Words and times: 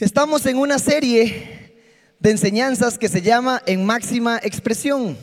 Estamos 0.00 0.46
en 0.46 0.56
una 0.56 0.78
serie 0.78 1.76
de 2.20 2.30
enseñanzas 2.30 2.96
que 2.96 3.10
se 3.10 3.20
llama 3.20 3.62
En 3.66 3.84
máxima 3.84 4.40
expresión. 4.42 5.18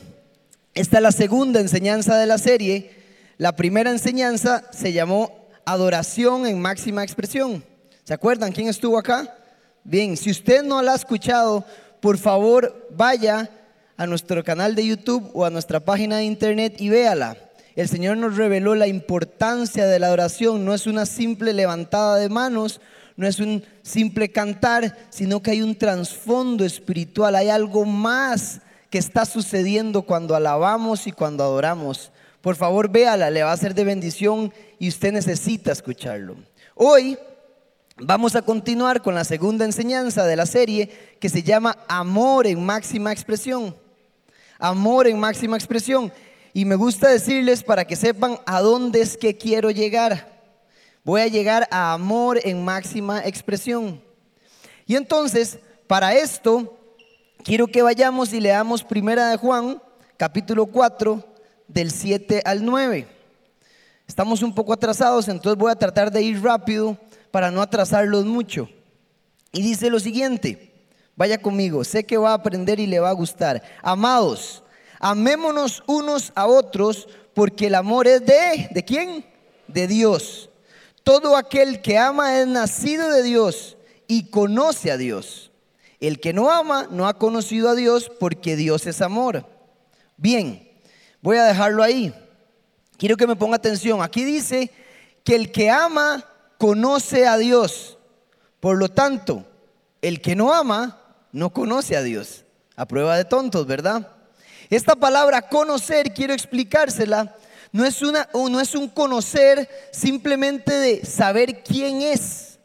Esta 0.76 0.98
es 0.98 1.02
la 1.02 1.12
segunda 1.12 1.60
enseñanza 1.60 2.16
de 2.16 2.28
la 2.28 2.38
serie. 2.38 2.92
La 3.40 3.56
primera 3.56 3.90
enseñanza 3.90 4.70
se 4.72 4.94
llamó 4.94 5.50
Adoración 5.66 6.46
en 6.46 6.62
máxima 6.62 7.04
expresión. 7.04 7.64
¿Se 8.04 8.14
acuerdan 8.14 8.52
quién 8.52 8.68
estuvo 8.68 9.00
acá? 9.00 9.36
Bien, 9.84 10.16
si 10.16 10.30
usted 10.30 10.62
no 10.62 10.80
la 10.84 10.92
ha 10.92 10.96
escuchado, 10.96 11.66
por 12.00 12.20
favor 12.20 12.88
vaya 12.92 13.50
a 13.98 14.06
nuestro 14.06 14.44
canal 14.44 14.76
de 14.76 14.86
YouTube 14.86 15.32
o 15.34 15.44
a 15.44 15.50
nuestra 15.50 15.80
página 15.80 16.18
de 16.18 16.26
internet 16.26 16.76
y 16.78 16.90
véala. 16.90 17.36
El 17.76 17.90
Señor 17.90 18.18
nos 18.18 18.38
reveló 18.38 18.76
la 18.76 18.86
importancia 18.86 19.88
de 19.88 19.98
la 19.98 20.06
adoración. 20.06 20.66
No 20.66 20.76
es 20.76 20.86
una 20.86 21.08
simple 21.08 21.54
levantada 21.54 22.18
de 22.18 22.30
manos, 22.30 22.80
no 23.18 23.28
es 23.28 23.40
un 23.40 23.64
simple 23.82 24.32
cantar, 24.32 24.96
sino 25.10 25.42
que 25.42 25.52
hay 25.52 25.64
un 25.64 25.76
trasfondo 25.76 26.64
espiritual, 26.64 27.36
hay 27.36 27.50
algo 27.50 27.84
más 27.84 28.62
que 28.92 29.00
está 29.00 29.26
sucediendo 29.26 30.04
cuando 30.04 30.36
alabamos 30.36 31.08
y 31.08 31.12
cuando 31.12 31.44
adoramos. 31.44 32.12
Por 32.42 32.56
favor, 32.56 32.90
véala, 32.90 33.32
le 33.32 33.44
va 33.44 33.52
a 33.52 33.58
ser 33.58 33.74
de 33.74 33.84
bendición 33.84 34.54
y 34.78 34.88
usted 34.88 35.12
necesita 35.12 35.72
escucharlo. 35.72 36.36
Hoy 36.76 37.18
vamos 37.98 38.36
a 38.36 38.44
continuar 38.44 39.02
con 39.02 39.16
la 39.16 39.24
segunda 39.24 39.66
enseñanza 39.66 40.24
de 40.26 40.36
la 40.36 40.46
serie 40.46 41.18
que 41.20 41.28
se 41.28 41.42
llama 41.42 41.76
Amor 41.88 42.46
en 42.46 42.64
máxima 42.64 43.12
expresión. 43.12 43.76
Amor 44.60 45.08
en 45.08 45.20
máxima 45.20 45.58
expresión. 45.58 46.14
Y 46.54 46.66
me 46.66 46.76
gusta 46.76 47.10
decirles 47.10 47.64
para 47.64 47.86
que 47.86 47.96
sepan 47.96 48.40
a 48.46 48.62
dónde 48.62 49.02
es 49.02 49.18
que 49.18 49.38
quiero 49.38 49.72
llegar. 49.72 50.37
Voy 51.08 51.22
a 51.22 51.28
llegar 51.28 51.70
a 51.72 51.94
amor 51.94 52.38
en 52.44 52.66
máxima 52.66 53.26
expresión. 53.26 54.04
Y 54.86 54.98
entonces, 54.98 55.58
para 55.88 56.14
esto, 56.14 56.78
quiero 57.46 57.66
que 57.68 57.82
vayamos 57.82 58.34
y 58.34 58.42
leamos 58.42 58.84
Primera 58.84 59.30
de 59.30 59.38
Juan, 59.38 59.82
capítulo 60.18 60.66
4, 60.66 61.24
del 61.66 61.92
7 61.92 62.42
al 62.44 62.66
9. 62.66 63.08
Estamos 64.06 64.44
un 64.44 64.54
poco 64.54 64.74
atrasados, 64.74 65.30
entonces 65.30 65.58
voy 65.58 65.72
a 65.72 65.78
tratar 65.78 66.12
de 66.12 66.22
ir 66.24 66.44
rápido 66.44 66.98
para 67.32 67.52
no 67.52 67.62
atrasarlos 67.62 68.26
mucho. 68.26 68.68
Y 69.54 69.62
dice 69.62 69.90
lo 69.90 70.02
siguiente, 70.02 70.74
vaya 71.16 71.42
conmigo, 71.42 71.86
sé 71.86 72.04
que 72.04 72.18
va 72.18 72.32
a 72.32 72.34
aprender 72.34 72.82
y 72.82 72.86
le 72.86 73.00
va 73.00 73.12
a 73.12 73.14
gustar. 73.14 73.64
Amados, 73.82 74.62
Amémonos 75.00 75.84
unos 75.88 76.34
a 76.36 76.48
otros 76.48 77.08
porque 77.34 77.68
el 77.68 77.76
amor 77.76 78.08
es 78.08 78.26
de, 78.26 78.68
¿de 78.72 78.84
quién? 78.84 79.24
De 79.70 79.88
Dios. 79.88 80.47
Todo 81.08 81.38
aquel 81.38 81.82
que 81.82 81.98
ama 81.98 82.38
es 82.38 82.48
nacido 82.48 83.10
de 83.10 83.24
Dios 83.24 83.78
y 84.10 84.30
conoce 84.30 84.92
a 84.92 84.98
Dios. 84.98 85.52
El 86.02 86.20
que 86.20 86.34
no 86.34 86.52
ama 86.52 86.90
no 86.92 87.08
ha 87.08 87.18
conocido 87.18 87.70
a 87.70 87.76
Dios 87.76 88.12
porque 88.20 88.58
Dios 88.58 88.86
es 88.88 89.02
amor. 89.02 89.46
Bien, 90.18 90.70
voy 91.22 91.38
a 91.38 91.46
dejarlo 91.46 91.82
ahí. 91.82 92.14
Quiero 92.98 93.16
que 93.16 93.26
me 93.26 93.38
ponga 93.38 93.56
atención. 93.56 94.02
Aquí 94.02 94.26
dice 94.26 94.70
que 95.24 95.36
el 95.36 95.54
que 95.54 95.70
ama 95.70 96.26
conoce 96.58 97.26
a 97.26 97.38
Dios. 97.38 97.98
Por 98.60 98.78
lo 98.78 98.90
tanto, 98.90 99.46
el 100.02 100.20
que 100.20 100.36
no 100.36 100.54
ama 100.54 101.02
no 101.32 101.54
conoce 101.54 101.96
a 101.96 102.02
Dios. 102.02 102.44
A 102.76 102.86
prueba 102.86 103.16
de 103.16 103.24
tontos, 103.24 103.66
¿verdad? 103.66 104.12
Esta 104.70 104.94
palabra 104.94 105.48
conocer, 105.48 106.14
quiero 106.14 106.34
explicársela, 106.34 107.34
no 107.72 107.86
es, 107.86 108.02
una, 108.02 108.28
no 108.34 108.60
es 108.60 108.76
un 108.76 108.88
conocer 108.88 109.70
simplemente 109.92 110.74
de 110.74 111.06
saber 111.06 111.64
quién 111.64 112.02
es. 112.02 112.60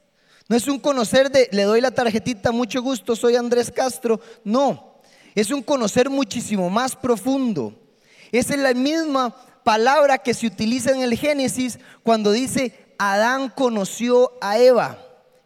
No 0.49 0.57
es 0.57 0.69
un 0.69 0.79
conocer 0.79 1.31
de, 1.31 1.49
le 1.53 1.63
doy 1.63 1.81
la 1.81 1.91
tarjetita, 1.91 2.53
mucho 2.53 2.83
gusto, 2.83 3.17
soy 3.17 3.37
Andrés 3.37 3.71
Castro. 3.71 4.21
No, 4.45 5.01
es 5.35 5.51
un 5.51 5.63
conocer 5.63 6.11
muchísimo 6.11 6.69
más 6.69 6.95
profundo. 6.95 7.75
Esa 8.31 8.55
es 8.55 8.61
la 8.61 8.75
misma 8.75 9.35
palabra 9.65 10.19
que 10.19 10.35
se 10.35 10.47
utiliza 10.47 10.91
en 10.91 11.03
el 11.03 11.17
Génesis 11.17 11.79
cuando 12.03 12.33
dice, 12.33 12.95
Adán 12.99 13.49
conoció 13.49 14.33
a 14.41 14.59
Eva 14.59 14.99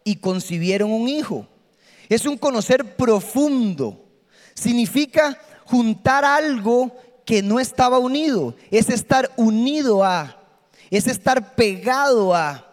y 0.05 0.17
concibieron 0.17 0.91
un 0.91 1.09
hijo. 1.09 1.47
Es 2.09 2.27
un 2.27 2.37
conocer 2.37 2.97
profundo. 2.97 4.05
Significa 4.55 5.39
juntar 5.65 6.25
algo 6.25 6.97
que 7.27 7.43
no 7.43 7.61
estaba 7.61 7.99
unido, 7.99 8.55
es 8.71 8.89
estar 8.89 9.33
unido 9.37 10.05
a, 10.05 10.41
es 10.91 11.09
estar 11.09 11.57
pegado 11.57 12.35
a. 12.35 12.73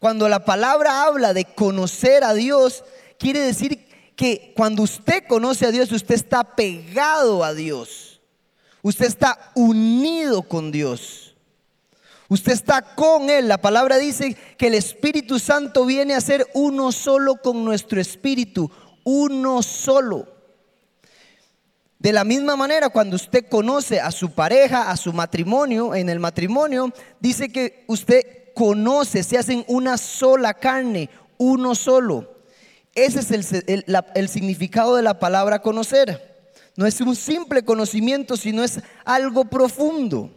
Cuando 0.00 0.28
la 0.28 0.44
palabra 0.44 1.04
habla 1.04 1.32
de 1.32 1.44
conocer 1.46 2.24
a 2.24 2.34
Dios, 2.34 2.84
quiere 3.18 3.40
decir 3.40 3.86
que 4.16 4.52
cuando 4.56 4.82
usted 4.82 5.24
conoce 5.28 5.64
a 5.64 5.70
Dios, 5.70 5.90
usted 5.92 6.16
está 6.16 6.42
pegado 6.56 7.44
a 7.44 7.54
Dios. 7.54 8.20
Usted 8.82 9.06
está 9.06 9.52
unido 9.54 10.42
con 10.42 10.72
Dios. 10.72 11.36
Usted 12.28 12.52
está 12.52 12.82
con 12.82 13.30
Él. 13.30 13.46
La 13.46 13.58
palabra 13.58 13.96
dice 13.96 14.36
que 14.58 14.66
el 14.66 14.74
Espíritu 14.74 15.38
Santo 15.38 15.86
viene 15.86 16.14
a 16.14 16.20
ser 16.20 16.46
uno 16.52 16.90
solo 16.90 17.36
con 17.36 17.64
nuestro 17.64 18.00
espíritu. 18.00 18.70
Uno 19.04 19.62
solo. 19.62 20.33
De 22.04 22.12
la 22.12 22.22
misma 22.22 22.54
manera, 22.54 22.90
cuando 22.90 23.16
usted 23.16 23.46
conoce 23.48 23.98
a 23.98 24.10
su 24.10 24.32
pareja, 24.32 24.90
a 24.90 24.96
su 24.98 25.10
matrimonio, 25.14 25.94
en 25.94 26.10
el 26.10 26.20
matrimonio, 26.20 26.92
dice 27.18 27.48
que 27.48 27.82
usted 27.86 28.52
conoce, 28.54 29.22
se 29.22 29.38
hacen 29.38 29.64
una 29.68 29.96
sola 29.96 30.52
carne, 30.52 31.08
uno 31.38 31.74
solo. 31.74 32.42
Ese 32.94 33.20
es 33.20 33.30
el, 33.30 33.86
el, 34.14 34.28
significado 34.28 34.96
de 34.96 35.02
la 35.02 35.18
palabra 35.18 35.62
conocer. 35.62 36.52
No 36.76 36.84
es 36.84 37.00
un 37.00 37.16
simple 37.16 37.64
conocimiento, 37.64 38.36
sino 38.36 38.62
es 38.62 38.80
algo 39.06 39.46
profundo. 39.46 40.30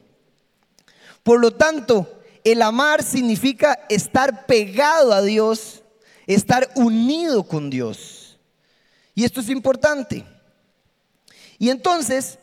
Por 1.22 1.42
lo 1.42 1.52
tanto, 1.52 2.22
el 2.46 2.62
amar 2.62 3.04
significa 3.04 3.78
estar 3.90 4.46
pegado 4.46 5.12
a 5.12 5.22
Dios, 5.22 5.84
estar 6.28 6.70
unido 6.76 7.44
con 7.44 7.70
Dios. 7.70 8.40
Y 9.14 9.26
esto 9.26 9.42
es 9.42 9.50
importante. 9.50 10.24
Y 11.60 11.70
entonces, 11.70 12.38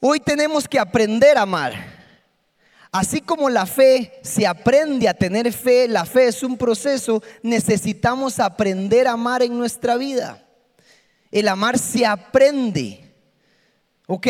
hoy 0.00 0.20
tenemos 0.20 0.68
que 0.68 0.78
aprender 0.78 1.38
a 1.38 1.42
amar. 1.42 1.72
Así 2.90 3.22
como 3.22 3.48
la 3.48 3.64
fe 3.64 4.20
se 4.22 4.46
aprende 4.46 5.08
a 5.08 5.14
tener 5.14 5.50
fe, 5.50 5.88
la 5.88 6.04
fe 6.04 6.26
es 6.26 6.42
un 6.42 6.58
proceso, 6.58 7.22
necesitamos 7.42 8.38
aprender 8.38 9.08
a 9.08 9.12
amar 9.12 9.42
en 9.42 9.56
nuestra 9.56 9.96
vida. 9.96 10.46
El 11.30 11.48
amar 11.48 11.78
se 11.78 12.04
aprende, 12.04 13.10
¿ok? 14.06 14.26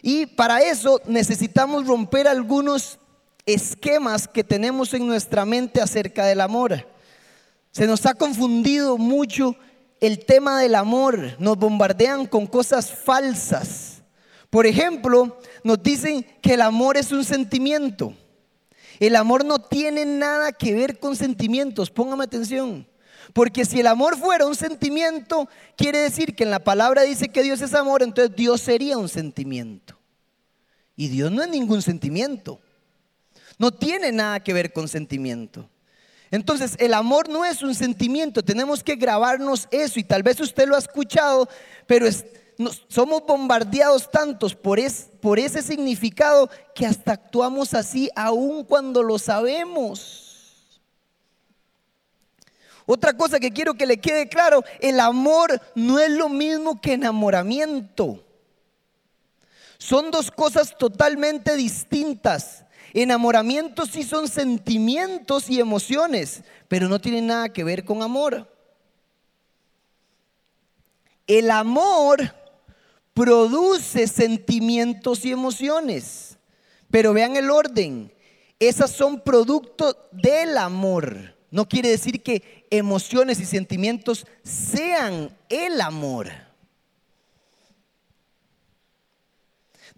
Y 0.00 0.26
para 0.26 0.60
eso 0.62 1.00
necesitamos 1.06 1.84
romper 1.84 2.28
algunos 2.28 3.00
esquemas 3.46 4.28
que 4.28 4.44
tenemos 4.44 4.94
en 4.94 5.04
nuestra 5.04 5.44
mente 5.44 5.80
acerca 5.80 6.24
del 6.26 6.40
amor. 6.40 6.86
Se 7.72 7.86
nos 7.88 8.06
ha 8.06 8.14
confundido 8.14 8.96
mucho 8.96 9.56
el 10.02 10.24
tema 10.24 10.60
del 10.60 10.74
amor, 10.74 11.36
nos 11.38 11.56
bombardean 11.56 12.26
con 12.26 12.48
cosas 12.48 12.90
falsas. 12.90 14.02
Por 14.50 14.66
ejemplo, 14.66 15.38
nos 15.62 15.80
dicen 15.80 16.26
que 16.42 16.54
el 16.54 16.60
amor 16.60 16.96
es 16.96 17.12
un 17.12 17.24
sentimiento. 17.24 18.12
El 18.98 19.14
amor 19.14 19.44
no 19.44 19.60
tiene 19.60 20.04
nada 20.04 20.50
que 20.50 20.74
ver 20.74 20.98
con 20.98 21.14
sentimientos, 21.14 21.88
póngame 21.88 22.24
atención. 22.24 22.84
Porque 23.32 23.64
si 23.64 23.78
el 23.78 23.86
amor 23.86 24.18
fuera 24.18 24.44
un 24.44 24.56
sentimiento, 24.56 25.48
quiere 25.76 25.98
decir 25.98 26.34
que 26.34 26.42
en 26.42 26.50
la 26.50 26.64
palabra 26.64 27.02
dice 27.02 27.28
que 27.28 27.44
Dios 27.44 27.60
es 27.60 27.72
amor, 27.72 28.02
entonces 28.02 28.34
Dios 28.34 28.60
sería 28.60 28.98
un 28.98 29.08
sentimiento. 29.08 29.96
Y 30.96 31.08
Dios 31.08 31.30
no 31.30 31.44
es 31.44 31.48
ningún 31.48 31.80
sentimiento. 31.80 32.58
No 33.56 33.70
tiene 33.70 34.10
nada 34.10 34.40
que 34.40 34.52
ver 34.52 34.72
con 34.72 34.88
sentimiento. 34.88 35.70
Entonces, 36.32 36.76
el 36.78 36.94
amor 36.94 37.28
no 37.28 37.44
es 37.44 37.62
un 37.62 37.74
sentimiento, 37.74 38.42
tenemos 38.42 38.82
que 38.82 38.96
grabarnos 38.96 39.68
eso 39.70 40.00
y 40.00 40.04
tal 40.04 40.22
vez 40.22 40.40
usted 40.40 40.66
lo 40.66 40.74
ha 40.74 40.78
escuchado, 40.78 41.46
pero 41.86 42.06
somos 42.88 43.22
bombardeados 43.26 44.10
tantos 44.10 44.54
por, 44.54 44.80
por 45.20 45.38
ese 45.38 45.60
significado 45.60 46.48
que 46.74 46.86
hasta 46.86 47.12
actuamos 47.12 47.74
así 47.74 48.08
aun 48.16 48.64
cuando 48.64 49.02
lo 49.02 49.18
sabemos. 49.18 50.80
Otra 52.86 53.14
cosa 53.14 53.38
que 53.38 53.52
quiero 53.52 53.74
que 53.74 53.86
le 53.86 54.00
quede 54.00 54.30
claro, 54.30 54.64
el 54.80 55.00
amor 55.00 55.60
no 55.74 55.98
es 55.98 56.10
lo 56.10 56.30
mismo 56.30 56.80
que 56.80 56.94
enamoramiento. 56.94 58.24
Son 59.76 60.10
dos 60.10 60.30
cosas 60.30 60.78
totalmente 60.78 61.56
distintas. 61.56 62.64
Enamoramientos 62.94 63.90
sí 63.90 64.02
son 64.02 64.28
sentimientos 64.28 65.48
y 65.48 65.60
emociones, 65.60 66.42
pero 66.68 66.88
no 66.88 67.00
tienen 67.00 67.26
nada 67.26 67.50
que 67.50 67.64
ver 67.64 67.84
con 67.84 68.02
amor. 68.02 68.50
El 71.26 71.50
amor 71.50 72.34
produce 73.14 74.06
sentimientos 74.06 75.24
y 75.24 75.32
emociones, 75.32 76.36
pero 76.90 77.14
vean 77.14 77.36
el 77.36 77.50
orden. 77.50 78.12
Esas 78.58 78.90
son 78.90 79.20
producto 79.20 80.08
del 80.12 80.58
amor. 80.58 81.36
no 81.50 81.68
quiere 81.68 81.90
decir 81.90 82.22
que 82.22 82.66
emociones 82.70 83.38
y 83.38 83.44
sentimientos 83.44 84.26
sean 84.42 85.36
el 85.50 85.80
amor. 85.80 86.30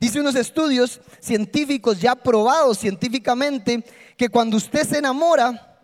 Dice 0.05 0.21
unos 0.21 0.35
estudios 0.35 1.01
científicos 1.19 1.99
ya 1.99 2.15
probados 2.15 2.77
científicamente 2.77 3.83
que 4.19 4.29
cuando 4.29 4.59
usted 4.59 4.87
se 4.87 4.99
enamora, 4.99 5.79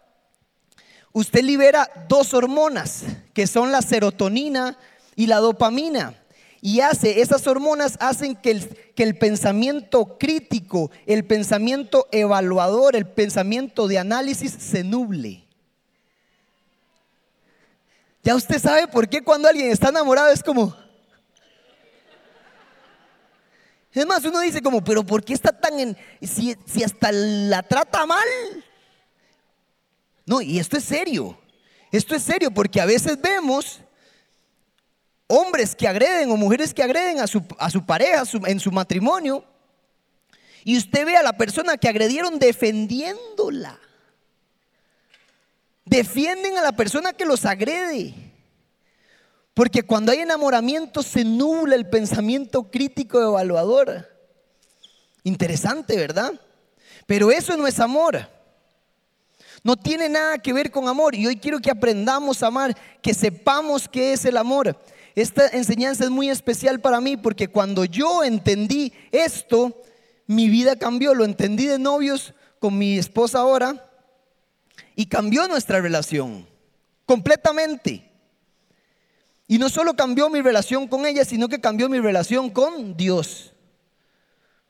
usted 1.11 1.43
libera 1.43 1.91
dos 2.07 2.35
hormonas, 2.35 3.05
que 3.33 3.47
son 3.47 3.73
la 3.73 3.81
serotonina 3.81 4.77
y 5.17 5.27
la 5.27 5.39
dopamina. 5.39 6.23
Y 6.61 6.81
hace, 6.81 7.23
esas 7.23 7.47
hormonas 7.47 7.97
hacen 7.99 8.37
que 8.37 8.51
el, 8.51 8.69
que 8.95 9.05
el 9.05 9.17
pensamiento 9.17 10.19
crítico, 10.19 10.91
el 11.07 11.25
pensamiento 11.25 12.07
evaluador, 12.13 12.97
el 12.97 13.07
pensamiento 13.07 13.89
de 13.89 14.01
análisis 14.01 14.53
se 14.53 14.85
nuble. 14.85 15.47
Ya 18.23 18.35
usted 18.35 18.59
sabe 18.59 18.87
por 18.87 19.09
qué 19.09 19.23
cuando 19.23 19.49
alguien 19.49 19.71
está 19.71 19.89
enamorado 19.89 20.31
es 20.31 20.43
como... 20.43 20.90
Es 23.93 24.07
más, 24.07 24.25
uno 24.25 24.41
dice 24.41 24.63
como, 24.63 24.83
pero 24.85 25.05
¿por 25.05 25.25
qué 25.25 25.33
está 25.33 25.53
tan 25.53 25.79
en... 25.81 25.97
Si, 26.23 26.57
si 26.67 26.85
hasta 26.85 27.11
la 27.11 27.63
trata 27.63 28.07
mal? 28.07 28.27
No, 30.25 30.41
y 30.41 30.59
esto 30.59 30.77
es 30.77 30.85
serio. 30.85 31.39
Esto 31.91 32.15
es 32.15 32.23
serio 32.23 32.53
porque 32.53 32.81
a 32.81 32.87
veces 32.87 33.21
vemos 33.21 33.81
hombres 35.27 35.75
que 35.75 35.89
agreden 35.89 36.31
o 36.31 36.37
mujeres 36.37 36.73
que 36.73 36.83
agreden 36.83 37.21
a 37.21 37.27
su, 37.27 37.43
a 37.59 37.71
su 37.71 37.85
pareja 37.85 38.23
en 38.47 38.61
su 38.61 38.71
matrimonio 38.71 39.45
y 40.65 40.77
usted 40.77 41.07
ve 41.07 41.17
a 41.17 41.23
la 41.23 41.33
persona 41.33 41.77
que 41.77 41.89
agredieron 41.89 42.39
defendiéndola. 42.39 43.79
Defienden 45.85 46.59
a 46.59 46.63
la 46.63 46.73
persona 46.73 47.13
que 47.13 47.25
los 47.25 47.45
agrede. 47.45 48.15
Porque 49.61 49.83
cuando 49.83 50.11
hay 50.11 50.21
enamoramiento 50.21 51.03
se 51.03 51.23
nubla 51.23 51.75
el 51.75 51.87
pensamiento 51.87 52.71
crítico 52.71 53.21
evaluador. 53.21 54.09
Interesante, 55.23 55.99
¿verdad? 55.99 56.33
Pero 57.05 57.31
eso 57.31 57.55
no 57.59 57.67
es 57.67 57.79
amor. 57.79 58.27
No 59.63 59.77
tiene 59.77 60.09
nada 60.09 60.39
que 60.39 60.55
ver 60.55 60.71
con 60.71 60.89
amor. 60.89 61.15
Y 61.15 61.27
hoy 61.27 61.37
quiero 61.37 61.61
que 61.61 61.71
aprendamos 61.71 62.43
a 62.43 62.47
amar, 62.47 62.75
que 63.03 63.13
sepamos 63.13 63.87
qué 63.87 64.15
es 64.15 64.25
el 64.25 64.39
amor. 64.39 64.83
Esta 65.15 65.49
enseñanza 65.49 66.05
es 66.05 66.11
muy 66.11 66.31
especial 66.31 66.81
para 66.81 66.99
mí 67.03 67.19
porque 67.19 67.49
cuando 67.49 67.85
yo 67.85 68.25
entendí 68.25 68.95
esto, 69.13 69.83
mi 70.27 70.49
vida 70.49 70.77
cambió. 70.77 71.13
Lo 71.13 71.27
entendí 71.27 71.67
de 71.67 71.79
novios 71.79 72.33
con 72.61 72.79
mi 72.79 72.97
esposa 72.97 73.41
ahora 73.41 73.91
y 74.97 75.05
cambió 75.05 75.47
nuestra 75.49 75.83
relación 75.83 76.49
completamente. 77.05 78.10
Y 79.51 79.59
no 79.59 79.69
solo 79.69 79.97
cambió 79.97 80.31
mi 80.31 80.41
relación 80.41 80.87
con 80.87 81.05
ella, 81.05 81.25
sino 81.25 81.49
que 81.49 81.61
cambió 81.61 81.89
mi 81.89 81.99
relación 81.99 82.51
con 82.51 82.97
Dios. 82.97 83.53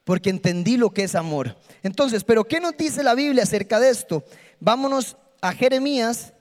Porque 0.04 0.30
entendí 0.30 0.78
lo 0.78 0.88
que 0.88 1.04
es 1.04 1.14
amor. 1.14 1.54
Entonces, 1.82 2.24
¿pero 2.24 2.44
qué 2.44 2.60
nos 2.60 2.74
dice 2.78 3.02
la 3.02 3.14
Biblia 3.14 3.42
acerca 3.42 3.78
de 3.78 3.90
esto? 3.90 4.24
Vámonos 4.58 5.18
a 5.42 5.52
Jeremías 5.52 6.32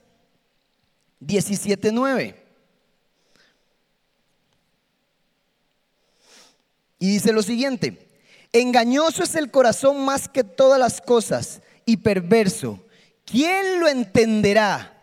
17:9. 1.20 2.34
Y 6.98 7.10
dice 7.10 7.34
lo 7.34 7.44
siguiente, 7.44 8.08
engañoso 8.54 9.22
es 9.22 9.36
el 9.36 9.52
corazón 9.52 10.06
más 10.06 10.30
que 10.30 10.46
todas 10.46 10.80
las 10.80 11.02
cosas 11.02 11.62
y 11.84 11.98
perverso. 11.98 12.80
¿Quién 13.26 13.82
lo 13.82 13.90
entenderá? 13.90 14.99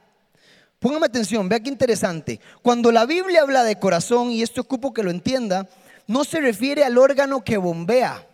Póngame 0.79 1.07
atención, 1.07 1.49
vea 1.49 1.61
qué 1.61 1.71
interesante. 1.71 2.41
Cuando 2.63 2.93
la 2.93 3.07
Biblia 3.07 3.43
habla 3.43 3.65
de 3.65 3.79
corazón, 3.79 4.31
y 4.31 4.43
esto 4.43 4.61
ocupo 4.61 4.93
que 4.93 5.03
lo 5.03 5.11
entienda, 5.11 5.69
no 6.07 6.25
se 6.25 6.41
refiere 6.41 6.85
al 6.85 6.99
órgano 6.99 7.43
que 7.43 7.57
bombea. 7.57 8.27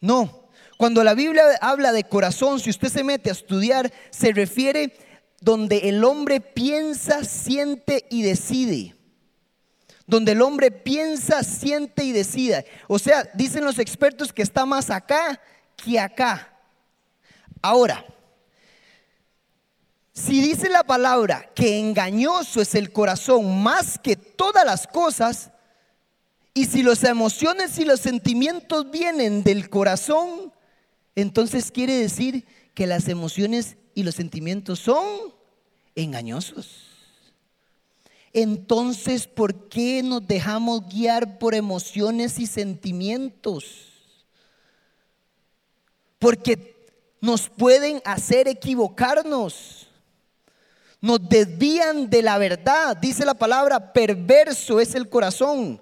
No. 0.00 0.48
Cuando 0.76 1.02
la 1.02 1.14
Biblia 1.14 1.42
habla 1.60 1.92
de 1.92 2.04
corazón, 2.04 2.60
si 2.60 2.70
usted 2.70 2.88
se 2.88 3.04
mete 3.04 3.30
a 3.30 3.32
estudiar, 3.32 3.92
se 4.10 4.32
refiere 4.32 4.96
donde 5.40 5.88
el 5.88 6.04
hombre 6.04 6.40
piensa, 6.40 7.24
siente 7.24 8.06
y 8.10 8.22
decide 8.22 8.98
donde 10.08 10.32
el 10.32 10.40
hombre 10.40 10.70
piensa, 10.70 11.44
siente 11.44 12.02
y 12.02 12.12
decida. 12.12 12.64
O 12.88 12.98
sea, 12.98 13.28
dicen 13.34 13.62
los 13.62 13.78
expertos 13.78 14.32
que 14.32 14.40
está 14.40 14.64
más 14.64 14.88
acá 14.88 15.38
que 15.76 16.00
acá. 16.00 16.48
Ahora, 17.60 18.04
si 20.18 20.40
dice 20.40 20.68
la 20.68 20.84
palabra 20.84 21.50
que 21.54 21.78
engañoso 21.78 22.60
es 22.60 22.74
el 22.74 22.92
corazón 22.92 23.62
más 23.62 23.98
que 23.98 24.16
todas 24.16 24.64
las 24.64 24.86
cosas, 24.86 25.50
y 26.54 26.64
si 26.64 26.82
las 26.82 27.04
emociones 27.04 27.78
y 27.78 27.84
los 27.84 28.00
sentimientos 28.00 28.90
vienen 28.90 29.44
del 29.44 29.70
corazón, 29.70 30.52
entonces 31.14 31.70
quiere 31.70 31.94
decir 31.94 32.44
que 32.74 32.86
las 32.86 33.08
emociones 33.08 33.76
y 33.94 34.02
los 34.02 34.16
sentimientos 34.16 34.80
son 34.80 35.04
engañosos 35.94 36.88
entonces 38.32 39.26
¿por 39.26 39.68
qué 39.68 40.02
nos 40.02 40.26
dejamos 40.26 40.88
guiar 40.88 41.38
por 41.38 41.54
emociones 41.54 42.38
y 42.38 42.46
sentimientos? 42.46 43.86
Porque 46.18 46.76
nos 47.20 47.48
pueden 47.48 48.00
hacer 48.04 48.48
equivocarnos. 48.48 49.87
Nos 51.00 51.28
desvían 51.28 52.10
de 52.10 52.22
la 52.22 52.38
verdad. 52.38 52.96
Dice 52.96 53.24
la 53.24 53.34
palabra, 53.34 53.92
perverso 53.92 54.80
es 54.80 54.94
el 54.94 55.08
corazón. 55.08 55.80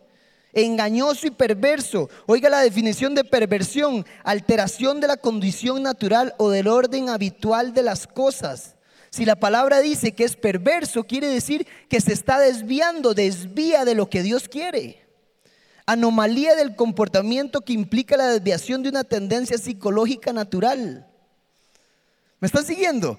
Engañoso 0.52 1.26
y 1.26 1.30
perverso. 1.30 2.08
Oiga 2.26 2.50
la 2.50 2.60
definición 2.60 3.14
de 3.14 3.24
perversión. 3.24 4.04
Alteración 4.24 5.00
de 5.00 5.06
la 5.06 5.16
condición 5.16 5.82
natural 5.82 6.34
o 6.38 6.50
del 6.50 6.68
orden 6.68 7.08
habitual 7.08 7.72
de 7.72 7.82
las 7.82 8.06
cosas. 8.06 8.76
Si 9.10 9.24
la 9.24 9.36
palabra 9.36 9.80
dice 9.80 10.12
que 10.12 10.24
es 10.24 10.36
perverso, 10.36 11.04
quiere 11.04 11.28
decir 11.28 11.66
que 11.88 12.02
se 12.02 12.12
está 12.12 12.38
desviando, 12.38 13.14
desvía 13.14 13.86
de 13.86 13.94
lo 13.94 14.10
que 14.10 14.22
Dios 14.22 14.48
quiere. 14.48 15.06
Anomalía 15.86 16.54
del 16.54 16.76
comportamiento 16.76 17.62
que 17.62 17.72
implica 17.72 18.16
la 18.16 18.26
desviación 18.26 18.82
de 18.82 18.90
una 18.90 19.04
tendencia 19.04 19.56
psicológica 19.56 20.32
natural. 20.34 21.06
¿Me 22.40 22.46
están 22.46 22.66
siguiendo? 22.66 23.18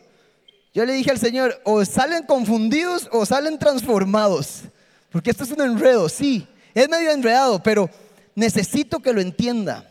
Yo 0.78 0.86
le 0.86 0.94
dije 0.94 1.10
al 1.10 1.18
Señor, 1.18 1.60
o 1.64 1.84
salen 1.84 2.22
confundidos 2.22 3.10
o 3.12 3.26
salen 3.26 3.58
transformados. 3.58 4.60
Porque 5.10 5.32
esto 5.32 5.44
es 5.44 5.50
un 5.50 5.62
enredo, 5.62 6.08
sí, 6.08 6.48
es 6.76 6.88
medio 6.88 7.10
enredado, 7.10 7.64
pero 7.64 7.90
necesito 8.36 9.00
que 9.00 9.12
lo 9.12 9.20
entienda. 9.20 9.90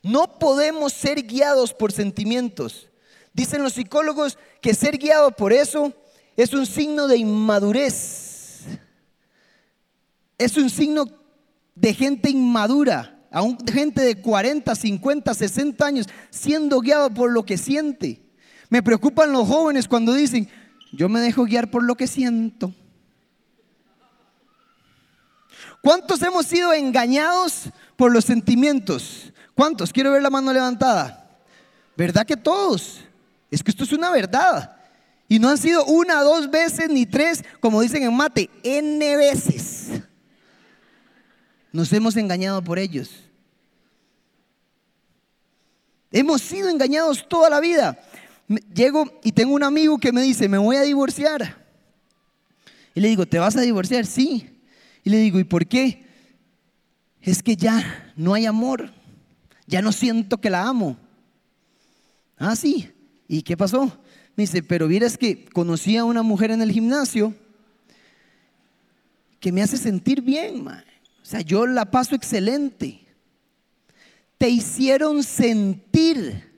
No 0.00 0.38
podemos 0.38 0.92
ser 0.92 1.26
guiados 1.26 1.74
por 1.74 1.90
sentimientos. 1.90 2.90
Dicen 3.32 3.60
los 3.64 3.72
psicólogos 3.72 4.38
que 4.60 4.72
ser 4.72 4.98
guiado 4.98 5.32
por 5.32 5.52
eso 5.52 5.92
es 6.36 6.52
un 6.52 6.64
signo 6.64 7.08
de 7.08 7.16
inmadurez. 7.16 8.60
Es 10.38 10.56
un 10.56 10.70
signo 10.70 11.06
de 11.74 11.92
gente 11.92 12.30
inmadura, 12.30 13.18
aún 13.32 13.58
gente 13.66 14.02
de 14.02 14.14
40, 14.22 14.76
50, 14.76 15.34
60 15.34 15.84
años, 15.84 16.06
siendo 16.30 16.78
guiado 16.78 17.10
por 17.10 17.32
lo 17.32 17.44
que 17.44 17.58
siente. 17.58 18.22
Me 18.72 18.82
preocupan 18.82 19.30
los 19.32 19.46
jóvenes 19.46 19.86
cuando 19.86 20.14
dicen, 20.14 20.48
yo 20.92 21.06
me 21.10 21.20
dejo 21.20 21.44
guiar 21.44 21.70
por 21.70 21.82
lo 21.82 21.94
que 21.94 22.06
siento. 22.06 22.72
¿Cuántos 25.82 26.22
hemos 26.22 26.46
sido 26.46 26.72
engañados 26.72 27.64
por 27.96 28.10
los 28.10 28.24
sentimientos? 28.24 29.30
¿Cuántos? 29.54 29.92
Quiero 29.92 30.10
ver 30.10 30.22
la 30.22 30.30
mano 30.30 30.54
levantada. 30.54 31.28
¿Verdad 31.98 32.24
que 32.24 32.34
todos? 32.34 33.00
Es 33.50 33.62
que 33.62 33.72
esto 33.72 33.84
es 33.84 33.92
una 33.92 34.10
verdad. 34.10 34.74
Y 35.28 35.38
no 35.38 35.50
han 35.50 35.58
sido 35.58 35.84
una, 35.84 36.22
dos 36.22 36.50
veces, 36.50 36.88
ni 36.88 37.04
tres, 37.04 37.44
como 37.60 37.82
dicen 37.82 38.02
en 38.04 38.16
mate, 38.16 38.48
N 38.62 39.16
veces. 39.18 40.00
Nos 41.72 41.92
hemos 41.92 42.16
engañado 42.16 42.64
por 42.64 42.78
ellos. 42.78 43.10
Hemos 46.10 46.40
sido 46.40 46.70
engañados 46.70 47.28
toda 47.28 47.50
la 47.50 47.60
vida. 47.60 47.98
Llego 48.74 49.20
y 49.22 49.32
tengo 49.32 49.54
un 49.54 49.62
amigo 49.62 49.98
que 49.98 50.12
me 50.12 50.22
dice, 50.22 50.48
me 50.48 50.58
voy 50.58 50.76
a 50.76 50.82
divorciar. 50.82 51.62
Y 52.94 53.00
le 53.00 53.08
digo, 53.08 53.26
¿te 53.26 53.38
vas 53.38 53.56
a 53.56 53.62
divorciar? 53.62 54.06
Sí. 54.06 54.60
Y 55.04 55.10
le 55.10 55.18
digo, 55.18 55.38
¿y 55.38 55.44
por 55.44 55.66
qué? 55.66 56.04
Es 57.20 57.42
que 57.42 57.56
ya 57.56 58.12
no 58.16 58.34
hay 58.34 58.46
amor. 58.46 58.92
Ya 59.66 59.80
no 59.80 59.92
siento 59.92 60.40
que 60.40 60.50
la 60.50 60.66
amo. 60.66 60.96
Ah, 62.36 62.56
sí. 62.56 62.90
¿Y 63.28 63.42
qué 63.42 63.56
pasó? 63.56 63.86
Me 64.36 64.42
dice, 64.42 64.62
pero 64.62 64.88
vieras 64.88 65.16
que 65.16 65.44
conocí 65.46 65.96
a 65.96 66.04
una 66.04 66.22
mujer 66.22 66.50
en 66.50 66.62
el 66.62 66.72
gimnasio 66.72 67.34
que 69.40 69.52
me 69.52 69.62
hace 69.62 69.76
sentir 69.76 70.22
bien, 70.22 70.66
O 70.68 71.24
sea, 71.24 71.40
yo 71.40 71.66
la 71.66 71.90
paso 71.90 72.14
excelente. 72.14 73.00
Te 74.38 74.48
hicieron 74.48 75.22
sentir. 75.24 76.51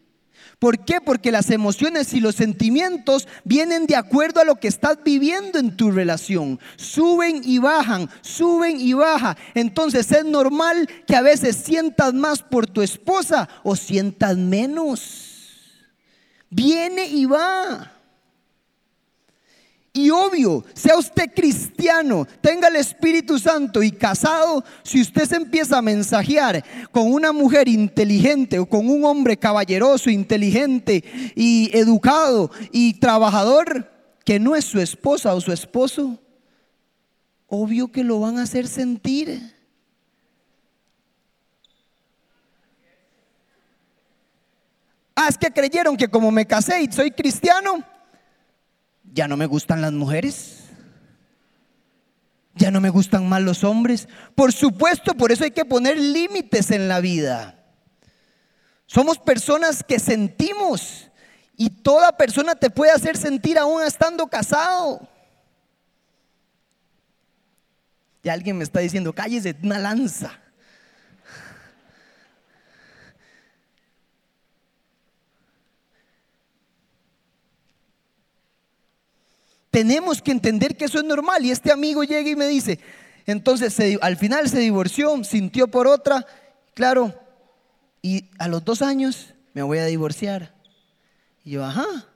¿Por 0.58 0.84
qué? 0.84 1.00
Porque 1.00 1.32
las 1.32 1.50
emociones 1.50 2.12
y 2.14 2.20
los 2.20 2.36
sentimientos 2.36 3.28
vienen 3.44 3.86
de 3.86 3.96
acuerdo 3.96 4.40
a 4.40 4.44
lo 4.44 4.56
que 4.56 4.68
estás 4.68 4.98
viviendo 5.04 5.58
en 5.58 5.76
tu 5.76 5.90
relación. 5.90 6.58
Suben 6.76 7.42
y 7.44 7.58
bajan, 7.58 8.08
suben 8.22 8.80
y 8.80 8.92
bajan. 8.92 9.36
Entonces 9.54 10.10
es 10.12 10.24
normal 10.24 10.88
que 11.06 11.16
a 11.16 11.22
veces 11.22 11.56
sientas 11.56 12.14
más 12.14 12.42
por 12.42 12.66
tu 12.66 12.82
esposa 12.82 13.48
o 13.62 13.76
sientas 13.76 14.36
menos. 14.36 15.30
Viene 16.50 17.06
y 17.06 17.26
va. 17.26 17.92
Y 19.96 20.10
obvio, 20.10 20.64
sea 20.74 20.98
usted 20.98 21.32
cristiano, 21.32 22.26
tenga 22.40 22.66
el 22.66 22.74
Espíritu 22.74 23.38
Santo 23.38 23.80
y 23.80 23.92
casado, 23.92 24.64
si 24.82 25.00
usted 25.00 25.24
se 25.24 25.36
empieza 25.36 25.78
a 25.78 25.82
mensajear 25.82 26.64
con 26.90 27.12
una 27.12 27.30
mujer 27.30 27.68
inteligente 27.68 28.58
o 28.58 28.66
con 28.66 28.90
un 28.90 29.04
hombre 29.04 29.36
caballeroso, 29.36 30.10
inteligente 30.10 31.04
y 31.36 31.70
educado 31.72 32.50
y 32.72 32.94
trabajador, 32.94 33.88
que 34.24 34.40
no 34.40 34.56
es 34.56 34.64
su 34.64 34.80
esposa 34.80 35.32
o 35.32 35.40
su 35.40 35.52
esposo, 35.52 36.18
obvio 37.46 37.92
que 37.92 38.02
lo 38.02 38.18
van 38.18 38.38
a 38.38 38.42
hacer 38.42 38.66
sentir. 38.66 39.54
Ah, 45.14 45.28
es 45.28 45.38
que 45.38 45.52
creyeron 45.52 45.96
que 45.96 46.08
como 46.08 46.32
me 46.32 46.44
casé 46.46 46.82
y 46.82 46.90
soy 46.90 47.12
cristiano, 47.12 47.93
ya 49.14 49.28
no 49.28 49.36
me 49.36 49.46
gustan 49.46 49.80
las 49.80 49.92
mujeres. 49.92 50.64
Ya 52.56 52.70
no 52.70 52.80
me 52.80 52.90
gustan 52.90 53.28
más 53.28 53.40
los 53.42 53.62
hombres. 53.64 54.08
Por 54.34 54.52
supuesto, 54.52 55.14
por 55.14 55.30
eso 55.30 55.44
hay 55.44 55.52
que 55.52 55.64
poner 55.64 55.96
límites 55.96 56.70
en 56.72 56.88
la 56.88 57.00
vida. 57.00 57.64
Somos 58.86 59.18
personas 59.18 59.82
que 59.82 59.98
sentimos 59.98 61.10
y 61.56 61.70
toda 61.70 62.16
persona 62.16 62.56
te 62.56 62.70
puede 62.70 62.90
hacer 62.90 63.16
sentir 63.16 63.56
aún 63.56 63.82
estando 63.82 64.26
casado. 64.26 65.08
Y 68.22 68.28
alguien 68.28 68.58
me 68.58 68.64
está 68.64 68.80
diciendo, 68.80 69.12
cállese, 69.12 69.56
una 69.62 69.78
lanza. 69.78 70.40
Tenemos 79.74 80.22
que 80.22 80.30
entender 80.30 80.76
que 80.76 80.84
eso 80.84 80.98
es 80.98 81.04
normal. 81.04 81.44
Y 81.44 81.50
este 81.50 81.72
amigo 81.72 82.04
llega 82.04 82.30
y 82.30 82.36
me 82.36 82.46
dice, 82.46 82.78
entonces 83.26 83.76
al 84.00 84.16
final 84.16 84.48
se 84.48 84.60
divorció, 84.60 85.24
sintió 85.24 85.66
por 85.66 85.88
otra, 85.88 86.24
claro, 86.74 87.12
y 88.00 88.30
a 88.38 88.46
los 88.46 88.64
dos 88.64 88.82
años 88.82 89.34
me 89.52 89.62
voy 89.62 89.78
a 89.78 89.86
divorciar. 89.86 90.54
Y 91.44 91.50
yo, 91.50 91.64
ajá, 91.64 92.06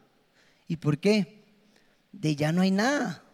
¿y 0.68 0.76
por 0.76 0.98
qué? 0.98 1.42
De 2.12 2.36
ya 2.36 2.52
no 2.52 2.62
hay 2.62 2.70
nada. 2.70 3.24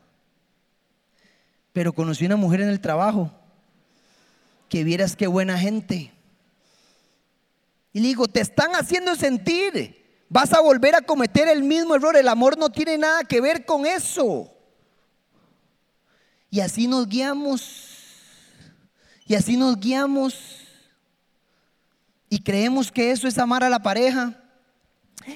Pero 1.75 1.93
conocí 1.93 2.25
una 2.25 2.37
mujer 2.37 2.63
en 2.63 2.71
el 2.71 2.81
trabajo, 2.81 3.31
que 4.71 4.85
vieras 4.85 5.17
qué 5.17 5.27
buena 5.27 5.59
gente. 5.59 6.13
Y 7.93 8.01
le 8.01 8.09
digo, 8.09 8.27
te 8.27 8.41
están 8.41 8.75
haciendo 8.75 9.17
sentir 9.17 10.03
vas 10.35 10.53
a 10.53 10.61
volver 10.61 10.97
a 10.97 11.01
cometer 11.01 11.47
el 11.47 11.63
mismo 11.63 11.95
error. 11.95 12.17
El 12.17 12.27
amor 12.27 12.59
no 12.59 12.69
tiene 12.69 12.99
nada 12.99 13.23
que 13.23 13.41
ver 13.41 13.65
con 13.65 13.87
eso. 13.87 14.53
Y 16.51 16.59
así 16.59 16.89
nos 16.89 17.07
guiamos. 17.07 18.01
Y 19.29 19.37
así 19.37 19.57
nos 19.57 19.79
guiamos. 19.79 20.35
Y 22.29 22.43
creemos 22.43 22.91
que 22.91 23.13
eso 23.13 23.29
es 23.29 23.39
amar 23.39 23.63
a 23.63 23.71
la 23.71 23.79
pareja. 23.79 24.35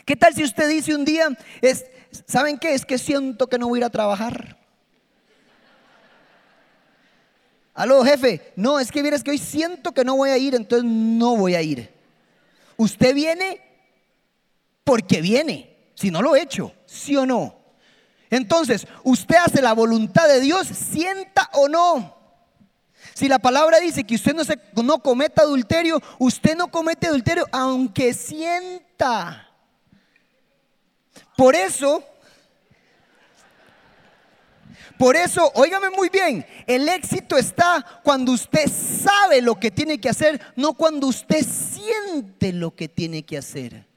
¿Qué 0.04 0.16
tal 0.16 0.34
si 0.34 0.42
usted 0.42 0.68
dice 0.68 0.92
un 0.96 1.04
día, 1.04 1.28
es, 1.60 1.86
¿saben 2.26 2.58
qué? 2.58 2.74
Es 2.74 2.84
que 2.84 2.98
siento 2.98 3.46
que 3.46 3.56
no 3.56 3.68
voy 3.68 3.78
a 3.78 3.82
ir 3.82 3.84
a 3.84 3.90
trabajar. 3.90 4.58
Aló, 7.72 8.02
jefe. 8.02 8.52
No, 8.56 8.80
es 8.80 8.90
que 8.90 9.02
vieras 9.02 9.22
que 9.22 9.30
hoy 9.30 9.38
siento 9.38 9.92
que 9.92 10.04
no 10.04 10.16
voy 10.16 10.30
a 10.30 10.38
ir, 10.38 10.56
entonces 10.56 10.90
no 10.90 11.36
voy 11.36 11.54
a 11.54 11.62
ir. 11.62 11.88
Usted 12.76 13.14
viene 13.14 13.67
porque 14.88 15.20
viene, 15.20 15.76
si 15.94 16.10
no 16.10 16.22
lo 16.22 16.34
he 16.34 16.40
hecho, 16.40 16.72
sí 16.86 17.14
o 17.14 17.26
no. 17.26 17.54
Entonces, 18.30 18.86
usted 19.04 19.36
hace 19.36 19.60
la 19.60 19.74
voluntad 19.74 20.26
de 20.26 20.40
Dios, 20.40 20.66
sienta 20.66 21.50
o 21.52 21.68
no. 21.68 22.16
Si 23.12 23.28
la 23.28 23.38
palabra 23.38 23.80
dice 23.80 24.04
que 24.04 24.14
usted 24.14 24.32
no, 24.32 24.44
se, 24.44 24.58
no 24.82 25.02
cometa 25.02 25.42
adulterio, 25.42 26.00
usted 26.18 26.56
no 26.56 26.68
comete 26.68 27.06
adulterio 27.06 27.44
aunque 27.52 28.14
sienta. 28.14 29.50
Por 31.36 31.54
eso, 31.54 32.02
por 34.96 35.16
eso, 35.16 35.52
óigame 35.54 35.90
muy 35.90 36.08
bien, 36.08 36.46
el 36.66 36.88
éxito 36.88 37.36
está 37.36 37.84
cuando 38.02 38.32
usted 38.32 38.70
sabe 38.70 39.42
lo 39.42 39.60
que 39.60 39.70
tiene 39.70 40.00
que 40.00 40.08
hacer, 40.08 40.40
no 40.56 40.72
cuando 40.72 41.08
usted 41.08 41.44
siente 41.44 42.54
lo 42.54 42.74
que 42.74 42.88
tiene 42.88 43.22
que 43.22 43.36
hacer. 43.36 43.87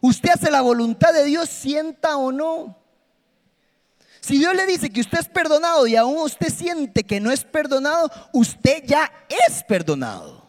Usted 0.00 0.30
hace 0.30 0.50
la 0.50 0.60
voluntad 0.60 1.12
de 1.12 1.24
Dios, 1.24 1.48
sienta 1.48 2.16
o 2.16 2.30
no. 2.32 2.76
Si 4.20 4.38
Dios 4.38 4.54
le 4.54 4.66
dice 4.66 4.90
que 4.90 5.00
usted 5.00 5.18
es 5.18 5.28
perdonado 5.28 5.86
y 5.86 5.96
aún 5.96 6.18
usted 6.18 6.52
siente 6.52 7.04
que 7.04 7.20
no 7.20 7.30
es 7.30 7.44
perdonado, 7.44 8.10
usted 8.32 8.82
ya 8.84 9.10
es 9.46 9.62
perdonado. 9.64 10.46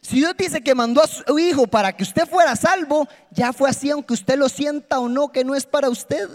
Si 0.00 0.16
Dios 0.16 0.34
dice 0.36 0.62
que 0.62 0.74
mandó 0.74 1.02
a 1.02 1.06
su 1.06 1.38
hijo 1.38 1.66
para 1.66 1.92
que 1.96 2.02
usted 2.02 2.26
fuera 2.26 2.56
salvo, 2.56 3.06
ya 3.30 3.52
fue 3.52 3.68
así 3.70 3.90
aunque 3.90 4.14
usted 4.14 4.36
lo 4.38 4.48
sienta 4.48 4.98
o 4.98 5.08
no 5.08 5.30
que 5.30 5.44
no 5.44 5.54
es 5.54 5.66
para 5.66 5.88
usted. 5.88 6.28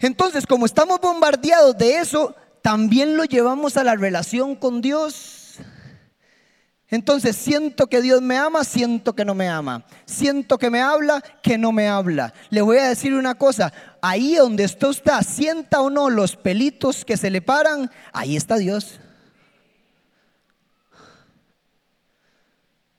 Entonces, 0.00 0.46
como 0.46 0.66
estamos 0.66 1.00
bombardeados 1.00 1.76
de 1.76 1.98
eso, 1.98 2.34
también 2.68 3.16
lo 3.16 3.24
llevamos 3.24 3.78
a 3.78 3.82
la 3.82 3.96
relación 3.96 4.54
con 4.54 4.82
Dios. 4.82 5.54
Entonces 6.88 7.34
siento 7.34 7.86
que 7.86 8.02
Dios 8.02 8.20
me 8.20 8.36
ama, 8.36 8.62
siento 8.62 9.14
que 9.14 9.24
no 9.24 9.34
me 9.34 9.48
ama. 9.48 9.86
Siento 10.04 10.58
que 10.58 10.68
me 10.68 10.82
habla, 10.82 11.22
que 11.42 11.56
no 11.56 11.72
me 11.72 11.88
habla. 11.88 12.34
Le 12.50 12.60
voy 12.60 12.76
a 12.76 12.90
decir 12.90 13.14
una 13.14 13.36
cosa, 13.36 13.72
ahí 14.02 14.34
donde 14.34 14.66
usted 14.66 14.88
está, 14.88 15.22
sienta 15.22 15.80
o 15.80 15.88
no 15.88 16.10
los 16.10 16.36
pelitos 16.36 17.06
que 17.06 17.16
se 17.16 17.30
le 17.30 17.40
paran, 17.40 17.90
ahí 18.12 18.36
está 18.36 18.58
Dios. 18.58 19.00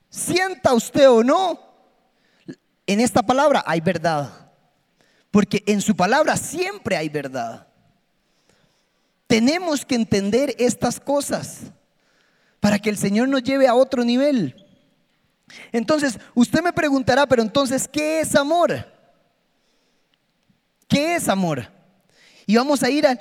Sienta 0.09 0.73
usted 0.73 1.07
o 1.11 1.23
no, 1.23 1.59
en 2.87 3.01
esta 3.01 3.21
palabra 3.21 3.63
hay 3.67 3.81
verdad. 3.81 4.51
Porque 5.29 5.61
en 5.67 5.79
su 5.79 5.95
palabra 5.95 6.37
siempre 6.37 6.97
hay 6.97 7.07
verdad. 7.07 7.68
Tenemos 9.29 9.85
que 9.85 9.93
entender 9.93 10.55
estas 10.57 10.99
cosas 10.99 11.59
para 12.59 12.79
que 12.79 12.89
el 12.89 12.97
Señor 12.97 13.27
nos 13.27 13.43
lleve 13.43 13.67
a 13.67 13.75
otro 13.75 14.03
nivel. 14.03 14.55
Entonces, 15.71 16.17
usted 16.33 16.63
me 16.63 16.73
preguntará, 16.73 17.27
pero 17.27 17.43
entonces, 17.43 17.87
¿qué 17.87 18.21
es 18.21 18.35
amor? 18.35 18.91
¿Qué 20.87 21.13
es 21.13 21.29
amor? 21.29 21.69
Y 22.47 22.55
vamos 22.55 22.81
a 22.81 22.89
ir 22.89 23.05
al, 23.05 23.19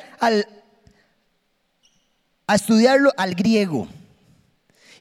a 2.47 2.55
estudiarlo 2.55 3.13
al 3.19 3.35
griego. 3.35 3.87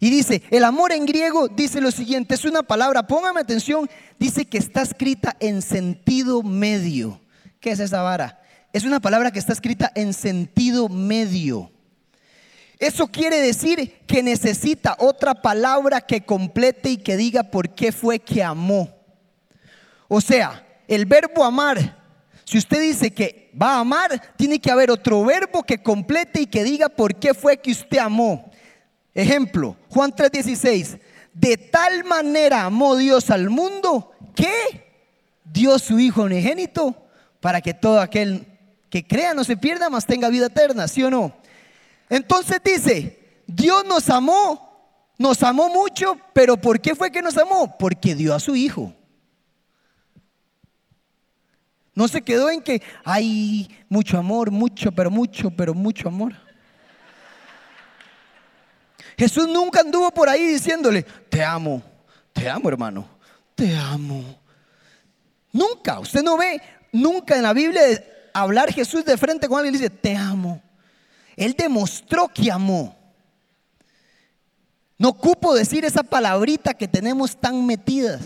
Y 0.02 0.10
dice, 0.10 0.44
el 0.52 0.66
amor 0.66 0.92
en 0.92 1.06
griego 1.06 1.48
dice 1.48 1.80
lo 1.80 1.92
siguiente, 1.92 2.36
es 2.36 2.44
una 2.44 2.64
palabra, 2.64 3.08
póngame 3.08 3.40
atención, 3.40 3.90
dice 4.20 4.44
que 4.44 4.58
está 4.58 4.82
escrita 4.82 5.38
en 5.40 5.62
sentido 5.62 6.44
medio. 6.44 7.22
¿Qué 7.62 7.72
es 7.72 7.80
esa 7.80 8.02
vara? 8.02 8.42
Es 8.74 8.84
una 8.84 9.00
palabra 9.00 9.32
que 9.32 9.40
está 9.40 9.54
escrita 9.54 9.92
en 9.96 10.14
sentido 10.14 10.90
medio. 10.90 11.72
Eso 12.80 13.08
quiere 13.08 13.40
decir 13.42 14.00
que 14.06 14.22
necesita 14.22 14.96
otra 15.00 15.34
palabra 15.34 16.02
que 16.02 16.22
complete 16.22 16.92
y 16.92 16.98
que 16.98 17.18
diga 17.18 17.44
por 17.44 17.74
qué 17.74 17.92
fue 17.92 18.20
que 18.20 18.44
amó. 18.44 18.90
O 20.08 20.22
sea, 20.22 20.66
el 20.88 21.06
verbo 21.06 21.44
amar, 21.44 21.98
si 22.46 22.58
usted 22.58 22.80
dice 22.82 23.12
que 23.12 23.52
va 23.60 23.76
a 23.76 23.80
amar, 23.80 24.36
tiene 24.38 24.60
que 24.60 24.72
haber 24.72 24.92
otro 24.92 25.24
verbo 25.26 25.64
que 25.64 25.82
complete 25.82 26.42
y 26.42 26.46
que 26.46 26.64
diga 26.64 26.88
por 26.88 27.16
qué 27.16 27.34
fue 27.34 27.58
que 27.58 27.72
usted 27.72 27.98
amó. 27.98 28.52
Ejemplo, 29.14 29.76
Juan 29.90 30.12
3:16, 30.12 31.00
de 31.34 31.58
tal 31.58 32.04
manera 32.04 32.64
amó 32.66 32.96
Dios 32.96 33.32
al 33.32 33.50
mundo 33.50 34.12
que 34.36 34.86
dio 35.44 35.80
su 35.80 36.00
Hijo 36.00 36.24
unigénito 36.24 36.96
para 37.40 37.62
que 37.62 37.74
todo 37.74 38.00
aquel 38.00 38.57
crea 39.06 39.34
no 39.34 39.44
se 39.44 39.58
pierda, 39.58 39.90
mas 39.90 40.06
tenga 40.06 40.30
vida 40.30 40.48
eterna, 40.48 40.88
¿sí 40.88 41.04
o 41.04 41.10
no? 41.10 41.36
Entonces 42.10 42.62
dice, 42.64 43.42
Dios 43.46 43.86
nos 43.86 44.10
amó, 44.10 45.14
nos 45.18 45.44
amó 45.44 45.70
mucho, 45.70 46.18
pero 46.34 46.58
¿por 46.58 46.80
qué 46.80 46.96
fue 46.96 47.12
que 47.12 47.22
nos 47.22 47.38
amó? 47.38 47.78
Porque 47.78 48.16
dio 48.16 48.34
a 48.34 48.40
su 48.40 48.56
Hijo. 48.56 48.94
No 51.94 52.08
se 52.08 52.22
quedó 52.22 52.50
en 52.50 52.62
que 52.62 52.82
hay 53.04 53.68
mucho 53.90 54.20
amor, 54.20 54.52
mucho, 54.52 54.92
pero 54.92 55.10
mucho, 55.10 55.50
pero 55.50 55.74
mucho 55.74 56.08
amor. 56.08 56.34
Jesús 59.18 59.48
nunca 59.48 59.80
anduvo 59.80 60.12
por 60.12 60.30
ahí 60.30 60.46
diciéndole, 60.46 61.02
te 61.02 61.44
amo, 61.44 61.82
te 62.34 62.48
amo 62.48 62.70
hermano, 62.70 63.08
te 63.56 63.76
amo. 63.76 64.40
Nunca, 65.52 66.00
usted 66.00 66.22
no 66.22 66.38
ve 66.38 66.62
nunca 66.92 67.36
en 67.36 67.42
la 67.42 67.54
Biblia 67.54 67.82
hablar 68.42 68.72
Jesús 68.74 69.06
de 69.06 69.18
frente 69.18 69.48
con 69.48 69.58
alguien 69.58 69.76
y 69.76 69.78
dice, 69.78 69.90
te 69.90 70.16
amo. 70.16 70.62
Él 71.36 71.56
demostró 71.58 72.28
que 72.28 72.52
amó. 72.52 72.96
No 74.98 75.10
ocupo 75.10 75.54
decir 75.54 75.86
esa 75.86 76.04
palabrita 76.04 76.74
que 76.74 76.88
tenemos 76.88 77.38
tan 77.38 77.66
metidas. 77.66 78.22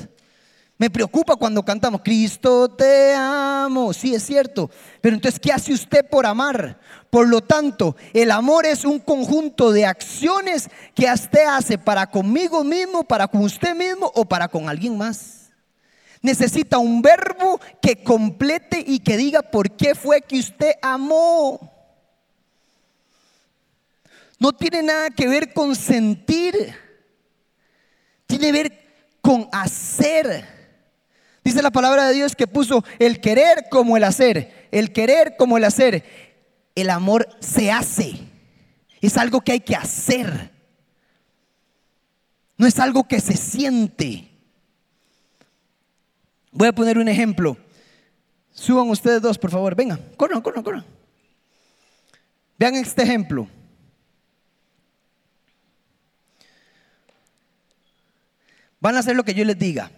Me 0.78 0.90
preocupa 0.90 1.36
cuando 1.36 1.64
cantamos, 1.64 2.02
Cristo 2.04 2.68
te 2.70 3.14
amo. 3.14 3.94
Sí, 3.94 4.16
es 4.16 4.24
cierto. 4.24 4.72
Pero 5.00 5.16
entonces, 5.16 5.40
¿qué 5.40 5.52
hace 5.52 5.74
usted 5.74 6.04
por 6.10 6.26
amar? 6.26 6.80
Por 7.12 7.28
lo 7.28 7.42
tanto, 7.42 7.96
el 8.14 8.32
amor 8.32 8.66
es 8.66 8.84
un 8.84 9.00
conjunto 9.00 9.72
de 9.72 9.86
acciones 9.86 10.70
que 10.96 11.12
usted 11.12 11.46
hace 11.46 11.78
para 11.78 12.08
conmigo 12.08 12.64
mismo, 12.64 13.04
para 13.04 13.28
con 13.28 13.42
usted 13.42 13.76
mismo 13.76 14.12
o 14.16 14.26
para 14.26 14.48
con 14.48 14.70
alguien 14.70 14.98
más. 14.98 15.41
Necesita 16.22 16.78
un 16.78 17.02
verbo 17.02 17.60
que 17.82 18.04
complete 18.04 18.84
y 18.86 19.00
que 19.00 19.18
diga 19.18 19.42
por 19.42 19.76
qué 19.76 19.96
fue 19.96 20.22
que 20.22 20.40
usted 20.40 20.74
amó. 20.82 21.72
No 24.40 24.54
tiene 24.54 24.84
nada 24.84 25.10
que 25.10 25.28
ver 25.28 25.54
con 25.54 25.76
sentir. 25.76 26.76
Tiene 28.28 28.46
que 28.46 28.52
ver 28.52 28.82
con 29.22 29.50
hacer. 29.52 30.48
Dice 31.44 31.62
la 31.62 31.72
palabra 31.72 32.08
de 32.08 32.14
Dios 32.14 32.36
que 32.36 32.48
puso 32.48 32.84
el 33.00 33.20
querer 33.20 33.66
como 33.70 33.98
el 33.98 34.04
hacer. 34.04 34.68
El 34.72 34.94
querer 34.94 35.36
como 35.38 35.58
el 35.58 35.64
hacer. 35.64 36.04
El 36.76 36.90
amor 36.90 37.28
se 37.40 37.72
hace. 37.72 38.14
Es 39.02 39.18
algo 39.18 39.42
que 39.42 39.54
hay 39.54 39.60
que 39.60 39.76
hacer. 39.76 40.52
No 42.58 42.68
es 42.68 42.80
algo 42.80 43.08
que 43.08 43.20
se 43.20 43.36
siente. 43.36 44.31
Voy 46.52 46.68
a 46.68 46.74
poner 46.74 46.98
un 46.98 47.08
ejemplo. 47.08 47.58
Suban 48.52 48.90
ustedes 48.90 49.22
dos, 49.22 49.38
por 49.38 49.52
favor. 49.52 49.76
Vengan, 49.76 50.00
corran, 50.18 50.42
corran, 50.42 50.64
corran. 50.64 50.86
Vean 52.58 52.76
este 52.76 53.04
ejemplo. 53.04 53.48
Van 58.80 58.96
a 58.96 59.00
hacer 59.00 59.16
lo 59.16 59.24
que 59.24 59.34
yo 59.34 59.46
les 59.46 59.58
diga. 59.58 59.92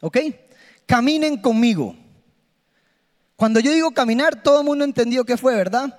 ¿Ok? 0.00 0.18
Caminen 0.86 1.36
conmigo. 1.36 1.94
Cuando 3.36 3.60
yo 3.60 3.72
digo 3.72 3.90
caminar, 3.90 4.42
todo 4.42 4.60
el 4.60 4.66
mundo 4.66 4.84
entendió 4.84 5.24
qué 5.24 5.36
fue, 5.36 5.54
¿verdad? 5.54 5.98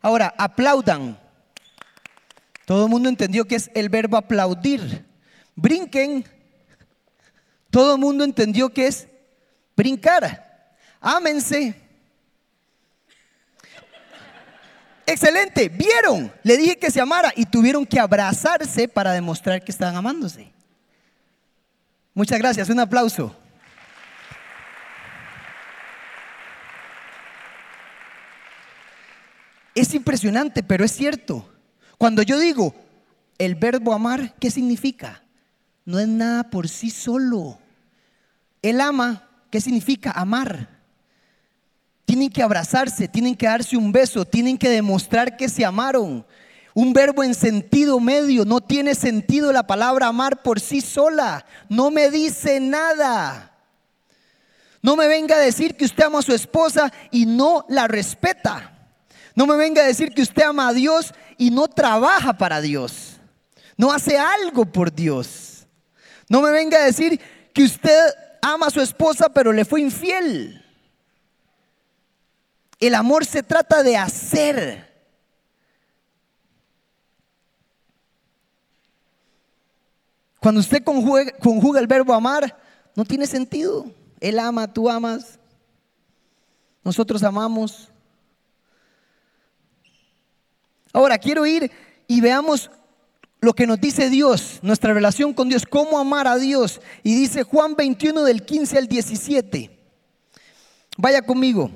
Ahora, 0.00 0.34
aplaudan. 0.38 1.18
Todo 2.64 2.84
el 2.84 2.90
mundo 2.90 3.08
entendió 3.08 3.46
que 3.46 3.56
es 3.56 3.70
el 3.74 3.88
verbo 3.88 4.16
aplaudir. 4.16 5.04
Brinquen. 5.56 6.24
Todo 7.74 7.94
el 7.94 8.00
mundo 8.00 8.22
entendió 8.22 8.72
que 8.72 8.86
es 8.86 9.08
brincar. 9.76 10.76
Ámense. 11.00 11.74
Excelente, 15.04 15.68
vieron. 15.70 16.32
Le 16.44 16.56
dije 16.56 16.78
que 16.78 16.92
se 16.92 17.00
amara 17.00 17.32
y 17.34 17.44
tuvieron 17.44 17.84
que 17.84 17.98
abrazarse 17.98 18.86
para 18.86 19.10
demostrar 19.10 19.60
que 19.60 19.72
estaban 19.72 19.96
amándose. 19.96 20.52
Muchas 22.14 22.38
gracias, 22.38 22.70
un 22.70 22.78
aplauso. 22.78 23.36
Es 29.74 29.92
impresionante, 29.94 30.62
pero 30.62 30.84
es 30.84 30.92
cierto. 30.92 31.52
Cuando 31.98 32.22
yo 32.22 32.38
digo 32.38 32.72
el 33.36 33.56
verbo 33.56 33.92
amar, 33.92 34.32
¿qué 34.38 34.52
significa? 34.52 35.24
No 35.84 35.98
es 35.98 36.06
nada 36.06 36.44
por 36.44 36.68
sí 36.68 36.88
solo. 36.90 37.58
Él 38.64 38.80
ama, 38.80 39.28
¿qué 39.50 39.60
significa 39.60 40.10
amar? 40.10 40.70
Tienen 42.06 42.30
que 42.30 42.42
abrazarse, 42.42 43.06
tienen 43.08 43.34
que 43.34 43.44
darse 43.44 43.76
un 43.76 43.92
beso, 43.92 44.24
tienen 44.24 44.56
que 44.56 44.70
demostrar 44.70 45.36
que 45.36 45.50
se 45.50 45.66
amaron. 45.66 46.24
Un 46.72 46.94
verbo 46.94 47.22
en 47.22 47.34
sentido 47.34 48.00
medio. 48.00 48.46
No 48.46 48.62
tiene 48.62 48.94
sentido 48.94 49.52
la 49.52 49.66
palabra 49.66 50.06
amar 50.06 50.42
por 50.42 50.60
sí 50.60 50.80
sola. 50.80 51.44
No 51.68 51.90
me 51.90 52.10
dice 52.10 52.58
nada. 52.58 53.52
No 54.80 54.96
me 54.96 55.08
venga 55.08 55.36
a 55.36 55.40
decir 55.40 55.76
que 55.76 55.84
usted 55.84 56.04
ama 56.04 56.20
a 56.20 56.22
su 56.22 56.32
esposa 56.32 56.90
y 57.10 57.26
no 57.26 57.66
la 57.68 57.86
respeta. 57.86 58.72
No 59.34 59.46
me 59.46 59.56
venga 59.56 59.82
a 59.82 59.86
decir 59.86 60.14
que 60.14 60.22
usted 60.22 60.42
ama 60.42 60.68
a 60.68 60.72
Dios 60.72 61.12
y 61.36 61.50
no 61.50 61.68
trabaja 61.68 62.38
para 62.38 62.62
Dios. 62.62 63.20
No 63.76 63.92
hace 63.92 64.18
algo 64.18 64.64
por 64.64 64.90
Dios. 64.90 65.66
No 66.30 66.40
me 66.40 66.50
venga 66.50 66.78
a 66.78 66.86
decir 66.86 67.20
que 67.52 67.64
usted 67.64 68.23
ama 68.44 68.66
a 68.66 68.70
su 68.70 68.80
esposa 68.80 69.28
pero 69.30 69.52
le 69.52 69.64
fue 69.64 69.80
infiel. 69.80 70.62
El 72.78 72.94
amor 72.94 73.24
se 73.24 73.42
trata 73.42 73.82
de 73.82 73.96
hacer. 73.96 74.92
Cuando 80.40 80.60
usted 80.60 80.84
conjuga, 80.84 81.80
el 81.80 81.86
verbo 81.86 82.12
amar, 82.12 82.54
no 82.94 83.06
tiene 83.06 83.26
sentido. 83.26 83.86
Él 84.20 84.38
ama, 84.38 84.70
tú 84.70 84.90
amas, 84.90 85.38
nosotros 86.82 87.22
amamos. 87.22 87.88
Ahora 90.92 91.16
quiero 91.16 91.46
ir 91.46 91.70
y 92.06 92.20
veamos 92.20 92.70
lo 93.44 93.54
que 93.54 93.66
nos 93.66 93.80
dice 93.80 94.10
Dios, 94.10 94.58
nuestra 94.62 94.92
relación 94.92 95.32
con 95.32 95.48
Dios, 95.48 95.64
cómo 95.68 95.98
amar 95.98 96.26
a 96.26 96.36
Dios. 96.36 96.80
Y 97.02 97.14
dice 97.14 97.42
Juan 97.42 97.74
21 97.76 98.24
del 98.24 98.44
15 98.44 98.78
al 98.78 98.88
17. 98.88 99.70
Vaya 100.96 101.22
conmigo. 101.22 101.70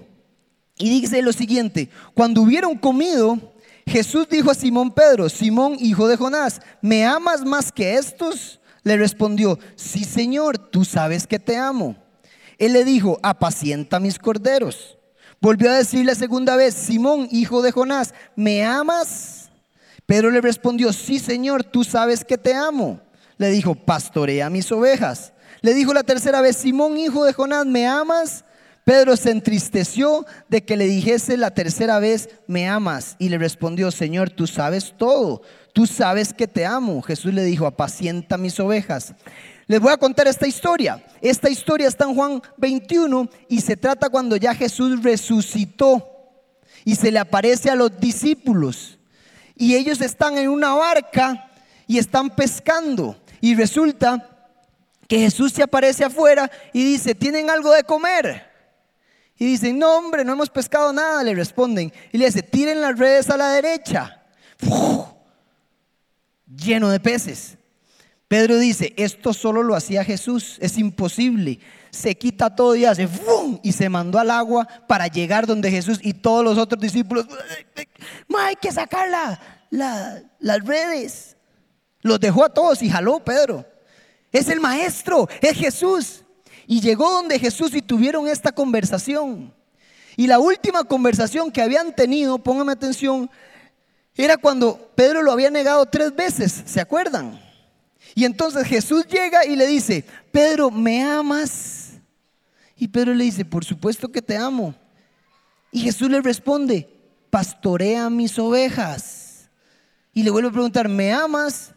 Y 0.76 0.88
dice 0.88 1.22
lo 1.22 1.32
siguiente, 1.32 1.90
cuando 2.14 2.42
hubieron 2.42 2.76
comido, 2.78 3.38
Jesús 3.86 4.28
dijo 4.28 4.50
a 4.50 4.54
Simón 4.54 4.92
Pedro, 4.92 5.28
Simón 5.28 5.76
hijo 5.80 6.06
de 6.06 6.16
Jonás, 6.16 6.60
¿me 6.80 7.04
amas 7.04 7.44
más 7.44 7.72
que 7.72 7.94
estos? 7.94 8.60
Le 8.84 8.96
respondió, 8.96 9.58
sí 9.74 10.04
Señor, 10.04 10.58
tú 10.58 10.84
sabes 10.84 11.26
que 11.26 11.38
te 11.38 11.56
amo. 11.56 11.96
Él 12.58 12.72
le 12.72 12.84
dijo, 12.84 13.18
apacienta 13.22 13.98
mis 13.98 14.18
corderos. 14.18 14.98
Volvió 15.40 15.70
a 15.70 15.76
decirle 15.76 16.14
segunda 16.14 16.56
vez, 16.56 16.74
Simón, 16.74 17.28
hijo 17.30 17.62
de 17.62 17.72
Jonás, 17.72 18.14
¿me 18.34 18.64
amas? 18.64 19.37
Pedro 20.08 20.30
le 20.30 20.40
respondió, 20.40 20.90
sí 20.94 21.18
Señor, 21.18 21.64
tú 21.64 21.84
sabes 21.84 22.24
que 22.24 22.38
te 22.38 22.54
amo. 22.54 22.98
Le 23.36 23.50
dijo, 23.50 23.74
pastorea 23.74 24.48
mis 24.48 24.72
ovejas. 24.72 25.34
Le 25.60 25.74
dijo 25.74 25.92
la 25.92 26.02
tercera 26.02 26.40
vez, 26.40 26.56
Simón, 26.56 26.96
hijo 26.96 27.26
de 27.26 27.34
Jonás, 27.34 27.66
¿me 27.66 27.86
amas? 27.86 28.46
Pedro 28.84 29.18
se 29.18 29.30
entristeció 29.30 30.24
de 30.48 30.64
que 30.64 30.78
le 30.78 30.86
dijese 30.86 31.36
la 31.36 31.50
tercera 31.50 31.98
vez, 31.98 32.30
me 32.46 32.66
amas. 32.66 33.16
Y 33.18 33.28
le 33.28 33.36
respondió, 33.36 33.90
Señor, 33.90 34.30
tú 34.30 34.46
sabes 34.46 34.94
todo, 34.96 35.42
tú 35.74 35.86
sabes 35.86 36.32
que 36.32 36.48
te 36.48 36.64
amo. 36.64 37.02
Jesús 37.02 37.34
le 37.34 37.44
dijo, 37.44 37.66
apacienta 37.66 38.38
mis 38.38 38.58
ovejas. 38.60 39.12
Les 39.66 39.78
voy 39.78 39.92
a 39.92 39.98
contar 39.98 40.26
esta 40.26 40.46
historia. 40.46 41.04
Esta 41.20 41.50
historia 41.50 41.86
está 41.86 42.04
en 42.06 42.14
Juan 42.14 42.42
21 42.56 43.28
y 43.50 43.60
se 43.60 43.76
trata 43.76 44.08
cuando 44.08 44.36
ya 44.36 44.54
Jesús 44.54 45.02
resucitó 45.02 46.02
y 46.82 46.94
se 46.94 47.12
le 47.12 47.18
aparece 47.18 47.68
a 47.68 47.74
los 47.74 48.00
discípulos. 48.00 48.97
Y 49.58 49.74
ellos 49.74 50.00
están 50.00 50.38
en 50.38 50.48
una 50.48 50.74
barca 50.74 51.50
y 51.86 51.98
están 51.98 52.30
pescando. 52.30 53.20
Y 53.40 53.54
resulta 53.54 54.30
que 55.06 55.18
Jesús 55.18 55.52
se 55.52 55.62
aparece 55.62 56.04
afuera 56.04 56.50
y 56.72 56.84
dice, 56.84 57.14
¿tienen 57.14 57.50
algo 57.50 57.72
de 57.72 57.82
comer? 57.82 58.48
Y 59.36 59.44
dicen, 59.44 59.78
no 59.78 59.98
hombre, 59.98 60.24
no 60.24 60.32
hemos 60.32 60.48
pescado 60.48 60.92
nada, 60.92 61.22
le 61.22 61.34
responden. 61.34 61.92
Y 62.12 62.18
le 62.18 62.26
dice, 62.26 62.42
tiren 62.42 62.80
las 62.80 62.98
redes 62.98 63.28
a 63.28 63.36
la 63.36 63.50
derecha. 63.50 64.22
Lleno 66.46 66.88
de 66.88 67.00
peces. 67.00 67.57
Pedro 68.28 68.58
dice, 68.58 68.92
esto 68.98 69.32
solo 69.32 69.62
lo 69.62 69.74
hacía 69.74 70.04
Jesús, 70.04 70.58
es 70.60 70.76
imposible. 70.76 71.58
Se 71.90 72.14
quita 72.14 72.54
todo 72.54 72.76
y 72.76 72.84
hace 72.84 73.08
¡fum! 73.08 73.58
y 73.62 73.72
se 73.72 73.88
mandó 73.88 74.18
al 74.18 74.30
agua 74.30 74.68
para 74.86 75.06
llegar 75.06 75.46
donde 75.46 75.70
Jesús 75.70 75.98
y 76.02 76.12
todos 76.12 76.44
los 76.44 76.58
otros 76.58 76.80
discípulos. 76.80 77.26
Hay 78.38 78.56
que 78.56 78.70
sacar 78.70 79.08
las 79.70 80.64
redes. 80.64 81.38
Los 82.02 82.20
dejó 82.20 82.44
a 82.44 82.50
todos 82.50 82.82
y 82.82 82.90
jaló 82.90 83.24
Pedro. 83.24 83.64
Es 84.30 84.50
el 84.50 84.60
maestro, 84.60 85.26
es 85.40 85.56
Jesús. 85.56 86.22
Y 86.66 86.82
llegó 86.82 87.10
donde 87.10 87.38
Jesús 87.38 87.74
y 87.74 87.80
tuvieron 87.80 88.28
esta 88.28 88.52
conversación. 88.52 89.54
Y 90.16 90.26
la 90.26 90.38
última 90.38 90.84
conversación 90.84 91.50
que 91.50 91.62
habían 91.62 91.96
tenido, 91.96 92.38
póngame 92.38 92.72
atención, 92.72 93.30
era 94.14 94.36
cuando 94.36 94.90
Pedro 94.94 95.22
lo 95.22 95.32
había 95.32 95.50
negado 95.50 95.86
tres 95.86 96.14
veces, 96.14 96.62
¿se 96.66 96.80
acuerdan? 96.80 97.47
Y 98.14 98.24
entonces 98.24 98.66
Jesús 98.66 99.06
llega 99.06 99.44
y 99.44 99.56
le 99.56 99.66
dice, 99.66 100.04
Pedro, 100.32 100.70
¿me 100.70 101.02
amas? 101.02 101.92
Y 102.76 102.88
Pedro 102.88 103.14
le 103.14 103.24
dice, 103.24 103.44
por 103.44 103.64
supuesto 103.64 104.08
que 104.08 104.22
te 104.22 104.36
amo. 104.36 104.74
Y 105.70 105.80
Jesús 105.80 106.10
le 106.10 106.20
responde, 106.20 106.88
pastorea 107.30 108.08
mis 108.08 108.38
ovejas. 108.38 109.48
Y 110.12 110.22
le 110.22 110.30
vuelve 110.30 110.48
a 110.48 110.52
preguntar, 110.52 110.88
¿me 110.88 111.12
amas? 111.12 111.72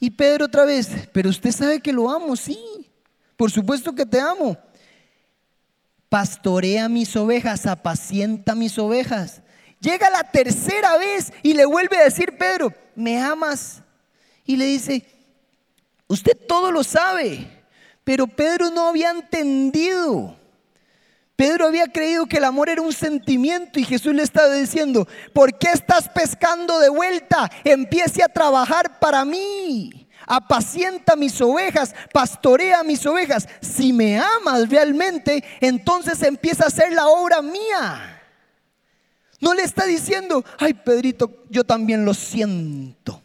Y 0.00 0.10
Pedro 0.10 0.46
otra 0.46 0.64
vez, 0.64 0.88
pero 1.12 1.30
usted 1.30 1.52
sabe 1.52 1.80
que 1.80 1.92
lo 1.92 2.10
amo, 2.10 2.36
sí. 2.36 2.58
Por 3.36 3.50
supuesto 3.50 3.94
que 3.94 4.06
te 4.06 4.20
amo. 4.20 4.56
Pastorea 6.08 6.88
mis 6.88 7.14
ovejas, 7.16 7.66
apacienta 7.66 8.54
mis 8.54 8.78
ovejas. 8.78 9.42
Llega 9.80 10.10
la 10.10 10.24
tercera 10.24 10.96
vez 10.96 11.32
y 11.42 11.54
le 11.54 11.64
vuelve 11.64 11.98
a 11.98 12.04
decir 12.04 12.36
Pedro, 12.36 12.72
¿me 12.96 13.20
amas? 13.20 13.82
Y 14.44 14.56
le 14.56 14.64
dice, 14.64 15.04
usted 16.08 16.36
todo 16.46 16.72
lo 16.72 16.82
sabe, 16.82 17.46
pero 18.04 18.26
Pedro 18.26 18.70
no 18.70 18.88
había 18.88 19.10
entendido. 19.10 20.36
Pedro 21.36 21.68
había 21.68 21.86
creído 21.86 22.26
que 22.26 22.38
el 22.38 22.44
amor 22.44 22.68
era 22.68 22.82
un 22.82 22.92
sentimiento 22.92 23.78
y 23.78 23.84
Jesús 23.84 24.12
le 24.12 24.24
estaba 24.24 24.52
diciendo, 24.54 25.06
¿por 25.32 25.56
qué 25.56 25.68
estás 25.72 26.08
pescando 26.08 26.80
de 26.80 26.88
vuelta? 26.88 27.48
Empiece 27.62 28.24
a 28.24 28.28
trabajar 28.28 28.98
para 28.98 29.24
mí. 29.24 30.08
Apacienta 30.26 31.14
mis 31.14 31.40
ovejas, 31.40 31.94
pastorea 32.12 32.82
mis 32.82 33.06
ovejas. 33.06 33.48
Si 33.60 33.92
me 33.92 34.18
amas 34.18 34.68
realmente, 34.68 35.44
entonces 35.60 36.20
empieza 36.24 36.64
a 36.64 36.68
hacer 36.68 36.92
la 36.92 37.06
obra 37.06 37.40
mía. 37.40 38.20
No 39.40 39.54
le 39.54 39.62
está 39.62 39.84
diciendo, 39.84 40.44
ay 40.58 40.74
Pedrito, 40.74 41.44
yo 41.48 41.62
también 41.62 42.04
lo 42.04 42.14
siento. 42.14 43.22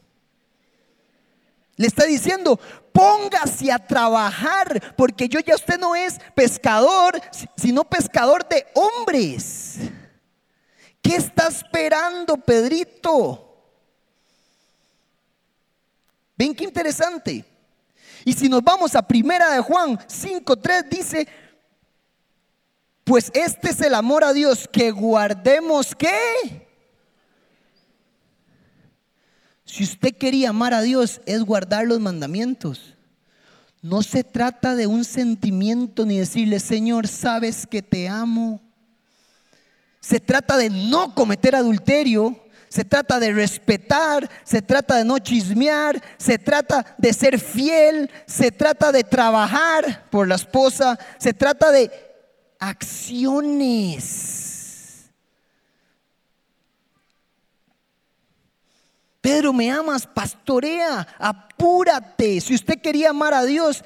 Le 1.75 1.87
está 1.87 2.05
diciendo, 2.05 2.59
póngase 2.91 3.71
a 3.71 3.79
trabajar, 3.79 4.95
porque 4.95 5.27
yo 5.27 5.39
ya 5.39 5.55
usted 5.55 5.79
no 5.79 5.95
es 5.95 6.19
pescador, 6.35 7.19
sino 7.57 7.83
pescador 7.83 8.47
de 8.47 8.65
hombres. 8.75 9.77
¿Qué 11.01 11.15
está 11.15 11.47
esperando, 11.47 12.37
Pedrito? 12.37 13.49
¿Ven 16.37 16.55
qué 16.55 16.63
interesante? 16.63 17.43
Y 18.25 18.33
si 18.33 18.47
nos 18.47 18.63
vamos 18.63 18.95
a 18.95 19.05
Primera 19.05 19.51
de 19.51 19.59
Juan 19.59 19.97
5.3 19.97 20.89
dice, 20.89 21.27
pues 23.03 23.31
este 23.33 23.71
es 23.71 23.81
el 23.81 23.95
amor 23.95 24.23
a 24.23 24.31
Dios, 24.31 24.69
que 24.71 24.91
guardemos 24.91 25.93
qué? 25.95 26.62
Si 29.73 29.83
usted 29.83 30.15
quería 30.15 30.49
amar 30.49 30.71
a 30.75 30.83
Dios, 30.83 31.19
es 31.25 31.41
guardar 31.41 31.87
los 31.87 31.99
mandamientos. 31.99 32.93
No 33.81 34.03
se 34.03 34.23
trata 34.23 34.75
de 34.75 34.85
un 34.85 35.03
sentimiento 35.03 36.05
ni 36.05 36.19
decirle, 36.19 36.59
Señor, 36.59 37.07
sabes 37.07 37.65
que 37.65 37.81
te 37.81 38.07
amo. 38.07 38.61
Se 39.99 40.19
trata 40.19 40.57
de 40.57 40.69
no 40.69 41.15
cometer 41.15 41.55
adulterio. 41.55 42.39
Se 42.69 42.85
trata 42.85 43.19
de 43.19 43.33
respetar, 43.33 44.29
se 44.43 44.61
trata 44.61 44.95
de 44.95 45.05
no 45.05 45.17
chismear, 45.17 45.99
se 46.17 46.37
trata 46.37 46.95
de 46.99 47.11
ser 47.11 47.39
fiel, 47.39 48.11
se 48.27 48.51
trata 48.51 48.91
de 48.91 49.03
trabajar 49.03 50.07
por 50.11 50.27
la 50.27 50.35
esposa, 50.35 50.99
se 51.17 51.33
trata 51.33 51.71
de 51.71 51.89
acciones. 52.59 54.52
Pedro, 59.23 59.53
me 59.53 59.71
amas, 59.71 60.05
pastorea, 60.05 61.07
apúrate. 61.17 62.41
Si 62.41 62.53
usted 62.53 62.81
quería 62.81 63.11
amar 63.11 63.33
a 63.33 63.45
Dios, 63.45 63.81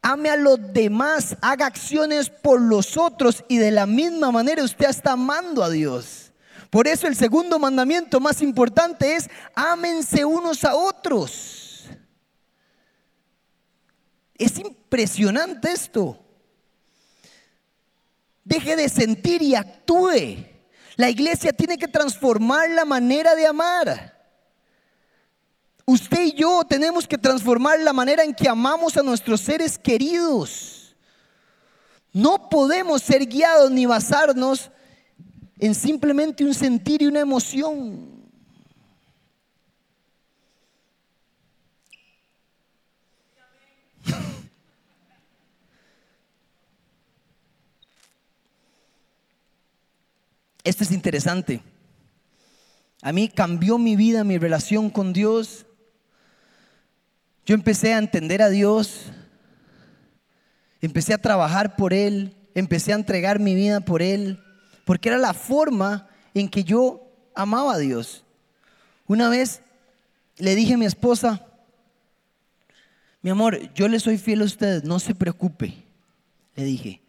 ame 0.00 0.30
a 0.30 0.36
los 0.36 0.72
demás, 0.72 1.36
haga 1.42 1.66
acciones 1.66 2.30
por 2.30 2.62
los 2.62 2.96
otros 2.96 3.44
y 3.46 3.58
de 3.58 3.72
la 3.72 3.84
misma 3.84 4.32
manera 4.32 4.64
usted 4.64 4.88
está 4.88 5.12
amando 5.12 5.62
a 5.62 5.68
Dios. 5.68 6.32
Por 6.70 6.88
eso 6.88 7.06
el 7.06 7.14
segundo 7.14 7.58
mandamiento 7.58 8.20
más 8.20 8.40
importante 8.40 9.16
es, 9.16 9.28
ámense 9.54 10.24
unos 10.24 10.64
a 10.64 10.74
otros. 10.74 11.84
Es 14.38 14.58
impresionante 14.58 15.72
esto. 15.72 16.18
Deje 18.44 18.76
de 18.76 18.88
sentir 18.88 19.42
y 19.42 19.56
actúe. 19.56 20.38
La 20.96 21.10
iglesia 21.10 21.52
tiene 21.52 21.76
que 21.76 21.86
transformar 21.86 22.70
la 22.70 22.86
manera 22.86 23.34
de 23.34 23.46
amar. 23.46 24.19
Usted 25.86 26.22
y 26.26 26.32
yo 26.32 26.62
tenemos 26.68 27.06
que 27.06 27.18
transformar 27.18 27.80
la 27.80 27.92
manera 27.92 28.22
en 28.22 28.34
que 28.34 28.48
amamos 28.48 28.96
a 28.96 29.02
nuestros 29.02 29.40
seres 29.40 29.78
queridos. 29.78 30.94
No 32.12 32.48
podemos 32.48 33.02
ser 33.02 33.26
guiados 33.26 33.70
ni 33.70 33.86
basarnos 33.86 34.70
en 35.58 35.74
simplemente 35.74 36.44
un 36.44 36.54
sentir 36.54 37.02
y 37.02 37.06
una 37.06 37.20
emoción. 37.20 38.10
Esto 50.62 50.84
es 50.84 50.92
interesante. 50.92 51.62
A 53.02 53.12
mí 53.12 53.28
cambió 53.28 53.78
mi 53.78 53.96
vida, 53.96 54.24
mi 54.24 54.36
relación 54.36 54.90
con 54.90 55.12
Dios 55.12 55.66
yo 57.50 57.54
empecé 57.54 57.92
a 57.92 57.98
entender 57.98 58.42
a 58.42 58.48
Dios, 58.48 59.06
empecé 60.80 61.14
a 61.14 61.18
trabajar 61.18 61.74
por 61.74 61.92
Él, 61.92 62.36
empecé 62.54 62.92
a 62.92 62.94
entregar 62.94 63.40
mi 63.40 63.56
vida 63.56 63.80
por 63.80 64.02
Él, 64.02 64.38
porque 64.84 65.08
era 65.08 65.18
la 65.18 65.34
forma 65.34 66.08
en 66.32 66.48
que 66.48 66.62
yo 66.62 67.10
amaba 67.34 67.74
a 67.74 67.78
Dios. 67.78 68.22
Una 69.08 69.28
vez 69.28 69.62
le 70.36 70.54
dije 70.54 70.74
a 70.74 70.78
mi 70.78 70.84
esposa, 70.84 71.44
mi 73.20 73.30
amor, 73.30 73.58
yo 73.74 73.88
le 73.88 73.98
soy 73.98 74.16
fiel 74.16 74.42
a 74.42 74.44
usted, 74.44 74.84
no 74.84 75.00
se 75.00 75.16
preocupe, 75.16 75.74
le 76.54 76.62
dije, 76.62 77.00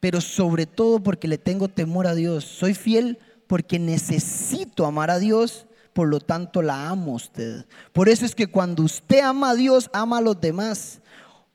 pero 0.00 0.20
sobre 0.20 0.66
todo 0.66 1.00
porque 1.00 1.28
le 1.28 1.38
tengo 1.38 1.68
temor 1.68 2.08
a 2.08 2.16
Dios, 2.16 2.44
soy 2.44 2.74
fiel 2.74 3.20
porque 3.46 3.78
necesito 3.78 4.84
amar 4.84 5.12
a 5.12 5.20
Dios 5.20 5.68
por 5.92 6.08
lo 6.08 6.20
tanto 6.20 6.62
la 6.62 6.88
amo 6.88 7.12
usted. 7.12 7.66
Por 7.92 8.08
eso 8.08 8.24
es 8.24 8.34
que 8.34 8.46
cuando 8.46 8.82
usted 8.82 9.20
ama 9.20 9.50
a 9.50 9.54
Dios, 9.54 9.90
ama 9.92 10.18
a 10.18 10.22
los 10.22 10.40
demás. 10.40 11.00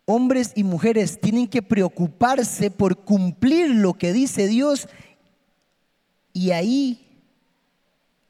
Hombres 0.05 0.51
y 0.55 0.63
mujeres 0.63 1.19
tienen 1.19 1.47
que 1.47 1.61
preocuparse 1.61 2.69
por 2.69 2.97
cumplir 2.97 3.71
lo 3.71 3.93
que 3.93 4.13
dice 4.13 4.47
Dios 4.47 4.87
y 6.31 6.51
ahí 6.51 7.05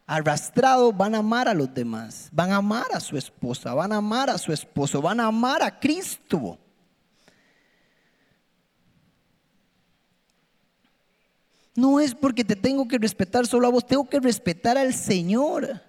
arrastrado 0.05 0.93
van 0.93 1.15
a 1.15 1.17
amar 1.17 1.47
a 1.47 1.53
los 1.53 1.73
demás, 1.73 2.29
van 2.31 2.51
a 2.51 2.57
amar 2.57 2.85
a 2.93 2.99
su 2.99 3.17
esposa, 3.17 3.73
van 3.73 3.91
a 3.91 3.97
amar 3.97 4.29
a 4.29 4.37
su 4.37 4.53
esposo, 4.53 5.01
van 5.01 5.19
a 5.19 5.25
amar 5.25 5.63
a 5.63 5.79
Cristo. 5.79 6.59
No 11.75 11.99
es 11.99 12.15
porque 12.15 12.45
te 12.45 12.55
tengo 12.55 12.87
que 12.87 12.97
respetar 12.97 13.45
solo 13.45 13.67
a 13.67 13.71
vos, 13.71 13.85
tengo 13.85 14.07
que 14.07 14.19
respetar 14.19 14.77
al 14.77 14.93
Señor. 14.93 15.81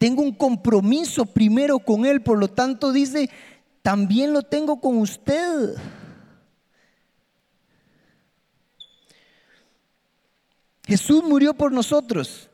Tengo 0.00 0.22
un 0.22 0.32
compromiso 0.32 1.26
primero 1.26 1.78
con 1.78 2.06
Él, 2.06 2.22
por 2.22 2.38
lo 2.38 2.48
tanto 2.48 2.90
dice, 2.90 3.28
también 3.82 4.32
lo 4.32 4.40
tengo 4.40 4.80
con 4.80 4.96
usted. 4.96 5.76
Jesús 10.86 11.22
murió 11.22 11.52
por 11.52 11.70
nosotros. 11.70 12.48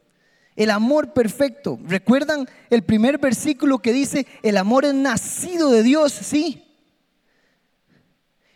El 0.56 0.70
amor 0.70 1.12
perfecto. 1.12 1.78
¿Recuerdan 1.84 2.48
el 2.68 2.82
primer 2.82 3.18
versículo 3.18 3.78
que 3.78 3.92
dice, 3.92 4.26
el 4.42 4.56
amor 4.56 4.84
es 4.84 4.94
nacido 4.94 5.70
de 5.70 5.84
Dios? 5.84 6.12
Sí. 6.12 6.65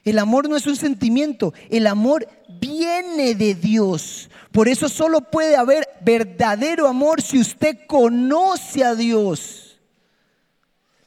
El 0.04 0.18
amor 0.18 0.48
no 0.48 0.56
es 0.56 0.66
un 0.66 0.76
sentimiento, 0.76 1.52
el 1.68 1.86
amor 1.86 2.26
viene 2.60 3.34
de 3.34 3.54
Dios. 3.54 4.30
Por 4.50 4.68
eso 4.68 4.88
solo 4.88 5.20
puede 5.20 5.56
haber 5.56 5.86
verdadero 6.00 6.88
amor 6.88 7.22
si 7.22 7.38
usted 7.38 7.78
conoce 7.86 8.84
a 8.84 8.94
Dios. 8.94 9.66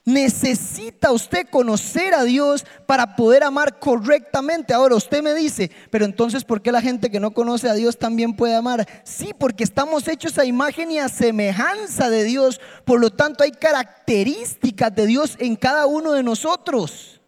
Necesita 0.05 1.13
usted 1.13 1.47
conocer 1.49 2.13
a 2.13 2.23
Dios 2.23 2.65
para 2.85 3.15
poder 3.15 3.43
amar 3.43 3.79
correctamente. 3.79 4.73
Ahora 4.73 4.95
usted 4.95 5.23
me 5.23 5.33
dice, 5.33 5.71
pero 5.91 6.03
entonces 6.03 6.43
¿por 6.43 6.61
qué 6.61 6.73
la 6.73 6.81
gente 6.81 7.09
que 7.09 7.21
no 7.21 7.31
conoce 7.31 7.69
a 7.69 7.73
Dios 7.73 7.97
también 7.97 8.35
puede 8.35 8.53
amar? 8.53 8.85
Sí, 9.05 9.31
porque 9.37 9.63
estamos 9.63 10.07
hechos 10.09 10.37
a 10.37 10.45
imagen 10.45 10.91
y 10.91 10.99
a 10.99 11.07
semejanza 11.07 12.09
de 12.09 12.25
Dios. 12.25 12.59
Por 12.83 12.99
lo 12.99 13.11
tanto 13.11 13.43
hay 13.43 13.51
características 13.51 14.93
de 14.93 15.05
Dios 15.05 15.37
en 15.39 15.55
cada 15.55 15.85
uno 15.85 16.11
de 16.11 16.23
nosotros. 16.23 17.21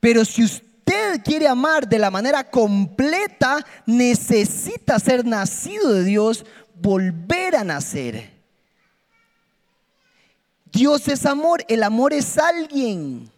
Pero 0.00 0.24
si 0.24 0.44
usted 0.44 1.22
quiere 1.24 1.48
amar 1.48 1.88
de 1.88 1.98
la 1.98 2.10
manera 2.10 2.48
completa, 2.48 3.64
necesita 3.86 4.98
ser 4.98 5.24
nacido 5.24 5.92
de 5.92 6.04
Dios, 6.04 6.44
volver 6.74 7.56
a 7.56 7.64
nacer. 7.64 8.30
Dios 10.66 11.08
es 11.08 11.24
amor, 11.24 11.64
el 11.68 11.82
amor 11.82 12.12
es 12.12 12.36
alguien. 12.38 13.30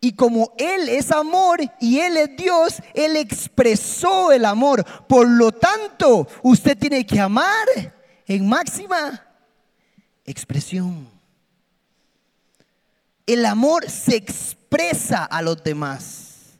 Y 0.00 0.12
como 0.12 0.54
Él 0.56 0.88
es 0.88 1.10
amor 1.10 1.60
y 1.78 1.98
Él 1.98 2.16
es 2.16 2.36
Dios, 2.36 2.82
Él 2.94 3.16
expresó 3.16 4.32
el 4.32 4.46
amor. 4.46 4.84
Por 5.06 5.28
lo 5.28 5.52
tanto, 5.52 6.26
usted 6.42 6.78
tiene 6.78 7.04
que 7.04 7.20
amar 7.20 7.66
en 8.26 8.48
máxima 8.48 9.26
expresión. 10.24 11.06
El 13.26 13.44
amor 13.44 13.90
se 13.90 14.16
expresa 14.16 14.59
a 15.18 15.42
los 15.42 15.62
demás. 15.62 16.58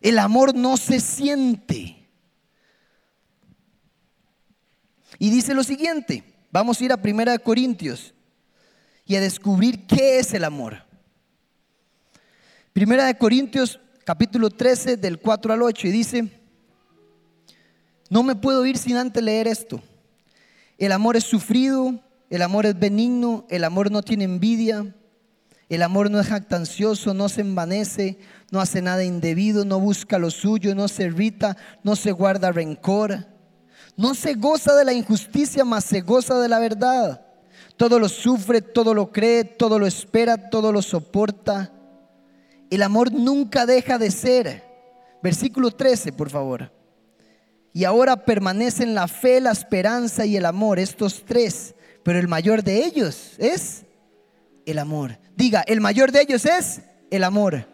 El 0.00 0.18
amor 0.18 0.54
no 0.54 0.76
se 0.76 1.00
siente. 1.00 1.96
Y 5.18 5.30
dice 5.30 5.54
lo 5.54 5.64
siguiente, 5.64 6.24
vamos 6.50 6.80
a 6.80 6.84
ir 6.84 6.92
a 6.92 7.00
Primera 7.00 7.32
de 7.32 7.38
Corintios 7.38 8.12
y 9.06 9.16
a 9.16 9.20
descubrir 9.20 9.86
qué 9.86 10.18
es 10.18 10.34
el 10.34 10.44
amor. 10.44 10.82
Primera 12.72 13.06
de 13.06 13.16
Corintios 13.16 13.80
capítulo 14.04 14.50
13 14.50 14.96
del 14.96 15.18
4 15.18 15.52
al 15.52 15.62
8 15.62 15.88
y 15.88 15.90
dice, 15.90 16.28
no 18.10 18.22
me 18.22 18.34
puedo 18.34 18.66
ir 18.66 18.76
sin 18.76 18.96
antes 18.96 19.22
leer 19.22 19.48
esto. 19.48 19.80
El 20.76 20.92
amor 20.92 21.16
es 21.16 21.24
sufrido, 21.24 22.00
el 22.28 22.42
amor 22.42 22.66
es 22.66 22.78
benigno, 22.78 23.46
el 23.48 23.64
amor 23.64 23.90
no 23.90 24.02
tiene 24.02 24.24
envidia, 24.24 24.94
el 25.68 25.82
amor 25.82 26.10
no 26.10 26.20
es 26.20 26.26
jactancioso, 26.26 27.14
no 27.14 27.28
se 27.28 27.40
envanece, 27.40 28.18
no 28.50 28.60
hace 28.60 28.82
nada 28.82 29.04
indebido, 29.04 29.64
no 29.64 29.80
busca 29.80 30.18
lo 30.18 30.30
suyo, 30.30 30.74
no 30.74 30.88
se 30.88 31.04
irrita, 31.04 31.56
no 31.82 31.96
se 31.96 32.12
guarda 32.12 32.52
rencor, 32.52 33.26
no 33.96 34.14
se 34.14 34.34
goza 34.34 34.74
de 34.74 34.84
la 34.84 34.92
injusticia, 34.92 35.64
mas 35.64 35.84
se 35.84 36.00
goza 36.00 36.38
de 36.38 36.48
la 36.48 36.58
verdad. 36.58 37.24
Todo 37.76 37.98
lo 37.98 38.08
sufre, 38.08 38.60
todo 38.60 38.94
lo 38.94 39.10
cree, 39.10 39.44
todo 39.44 39.78
lo 39.78 39.86
espera, 39.86 40.50
todo 40.50 40.70
lo 40.72 40.82
soporta. 40.82 41.72
El 42.70 42.82
amor 42.82 43.12
nunca 43.12 43.66
deja 43.66 43.98
de 43.98 44.10
ser. 44.10 44.62
Versículo 45.22 45.70
13, 45.70 46.12
por 46.12 46.30
favor. 46.30 46.70
Y 47.72 47.84
ahora 47.84 48.24
permanecen 48.24 48.94
la 48.94 49.08
fe, 49.08 49.40
la 49.40 49.50
esperanza 49.50 50.26
y 50.26 50.36
el 50.36 50.46
amor, 50.46 50.78
estos 50.78 51.24
tres. 51.24 51.74
Pero 52.04 52.18
el 52.18 52.28
mayor 52.28 52.62
de 52.62 52.84
ellos 52.84 53.32
es 53.38 53.84
el 54.66 54.78
amor. 54.78 55.18
Diga, 55.36 55.62
el 55.66 55.80
mayor 55.80 56.12
de 56.12 56.22
ellos 56.22 56.44
es 56.46 56.80
el 57.10 57.24
amor. 57.24 57.66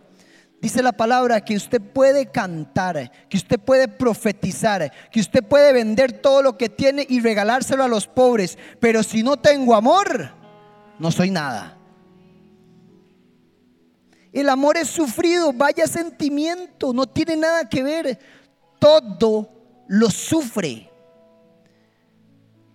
Dice 0.61 0.83
la 0.83 0.92
palabra 0.92 1.40
que 1.42 1.57
usted 1.57 1.81
puede 1.81 2.26
cantar, 2.26 3.11
que 3.31 3.38
usted 3.38 3.59
puede 3.59 3.88
profetizar, 3.88 4.92
que 5.11 5.20
usted 5.20 5.42
puede 5.42 5.72
vender 5.72 6.12
todo 6.12 6.42
lo 6.42 6.59
que 6.59 6.68
tiene 6.68 7.07
y 7.09 7.20
regalárselo 7.20 7.83
a 7.83 7.88
los 7.88 8.07
pobres. 8.07 8.59
Pero 8.79 9.03
si 9.03 9.22
no 9.22 9.38
tengo 9.38 9.74
amor, 9.74 10.31
no 10.98 11.11
soy 11.11 11.31
nada. 11.31 11.79
El 14.33 14.50
amor 14.50 14.76
es 14.76 14.88
sufrido, 14.88 15.53
vaya 15.53 15.87
sentimiento, 15.87 16.92
no 16.92 17.07
tiene 17.07 17.37
nada 17.37 17.68
que 17.68 17.83
ver. 17.83 18.18
Todo 18.79 19.50
lo 19.88 20.11
sufre. 20.11 20.90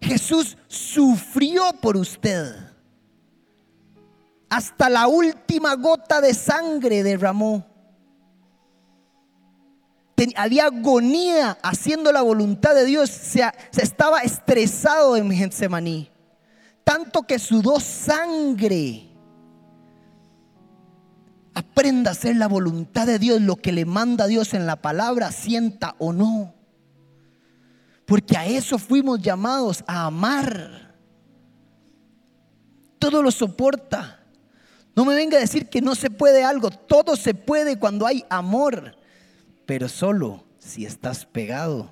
Jesús 0.01 0.58
sufrió 0.67 1.71
por 1.82 1.97
usted. 1.97 2.64
Hasta 4.49 4.89
la 4.89 5.08
última 5.08 5.75
gota 5.75 6.21
de 6.21 6.34
sangre 6.34 7.03
derramó. 7.03 7.65
había 10.36 10.65
agonía 10.65 11.58
haciendo 11.62 12.12
la 12.12 12.21
voluntad 12.21 12.75
de 12.75 12.86
Dios. 12.86 13.10
Se, 13.10 13.43
se 13.71 13.84
estaba 13.84 14.21
estresado 14.21 15.17
en 15.17 15.31
Getsemaní. 15.31 16.10
Tanto 16.84 17.23
que 17.23 17.39
sudó 17.39 17.79
sangre. 17.79 19.10
Aprenda 21.55 22.12
a 22.12 22.13
hacer 22.13 22.36
la 22.36 22.47
voluntad 22.47 23.08
de 23.08 23.17
Dios, 23.17 23.41
lo 23.41 23.55
que 23.55 23.71
le 23.71 23.86
manda 23.86 24.27
Dios 24.27 24.53
en 24.53 24.65
la 24.65 24.75
palabra, 24.75 25.31
sienta 25.31 25.95
o 25.99 26.12
no. 26.13 26.53
Porque 28.05 28.38
a 28.38 28.45
eso 28.45 28.77
fuimos 28.77 29.21
llamados, 29.21 29.84
a 29.88 30.05
amar. 30.05 30.95
Todo 32.99 33.23
lo 33.23 33.31
soporta. 33.31 34.24
No 34.95 35.03
me 35.03 35.13
venga 35.13 35.38
a 35.38 35.41
decir 35.41 35.67
que 35.67 35.81
no 35.81 35.93
se 35.93 36.10
puede 36.10 36.43
algo. 36.43 36.69
Todo 36.71 37.15
se 37.15 37.34
puede 37.34 37.77
cuando 37.77 38.08
hay 38.08 38.23
amor. 38.29 38.97
Pero 39.65 39.89
solo 39.89 40.45
si 40.58 40.86
estás 40.86 41.25
pegado 41.25 41.91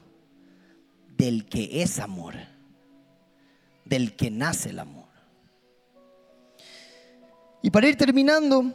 del 1.17 1.45
que 1.45 1.81
es 1.81 1.99
amor. 1.99 2.35
Del 3.83 4.15
que 4.15 4.31
nace 4.31 4.69
el 4.69 4.79
amor. 4.79 5.03
Y 7.61 7.69
para 7.69 7.87
ir 7.87 7.97
terminando, 7.97 8.73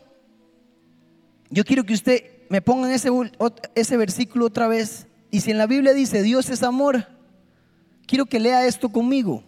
yo 1.50 1.64
quiero 1.64 1.84
que 1.84 1.94
usted 1.94 2.24
me 2.50 2.60
ponga 2.60 2.92
ese, 2.94 3.10
ese 3.74 3.96
versículo 3.96 4.46
otra 4.46 4.68
vez. 4.68 5.06
Y 5.30 5.40
si 5.40 5.50
en 5.50 5.58
la 5.58 5.66
Biblia 5.66 5.94
dice 5.94 6.22
Dios 6.22 6.50
es 6.50 6.62
amor, 6.62 7.06
quiero 8.06 8.26
que 8.26 8.40
lea 8.40 8.66
esto 8.66 8.90
conmigo. 8.90 9.42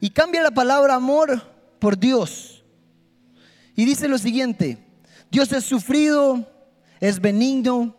Y 0.00 0.10
cambia 0.10 0.42
la 0.42 0.50
palabra 0.50 0.94
amor 0.94 1.42
por 1.78 1.98
Dios. 1.98 2.51
Y 3.74 3.84
dice 3.84 4.08
lo 4.08 4.18
siguiente, 4.18 4.78
Dios 5.30 5.52
es 5.52 5.64
sufrido, 5.64 6.46
es 7.00 7.20
benigno, 7.20 7.96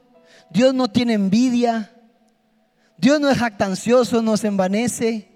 Dios 0.49 0.73
no 0.73 0.87
tiene 0.87 1.13
envidia, 1.13 1.91
Dios 2.97 3.19
no 3.19 3.29
es 3.29 3.37
jactancioso, 3.37 4.21
no 4.21 4.37
se 4.37 4.47
envanece, 4.47 5.29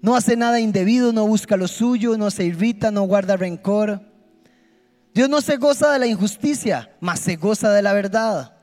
no 0.00 0.14
hace 0.14 0.36
nada 0.36 0.60
indebido, 0.60 1.12
no 1.12 1.26
busca 1.26 1.56
lo 1.56 1.66
suyo, 1.66 2.16
no 2.16 2.30
se 2.30 2.44
irrita, 2.44 2.90
no 2.90 3.02
guarda 3.02 3.36
rencor. 3.36 4.00
Dios 5.12 5.28
no 5.28 5.40
se 5.40 5.56
goza 5.56 5.92
de 5.92 5.98
la 5.98 6.06
injusticia, 6.06 6.90
mas 7.00 7.20
se 7.20 7.36
goza 7.36 7.72
de 7.72 7.82
la 7.82 7.92
verdad. 7.92 8.54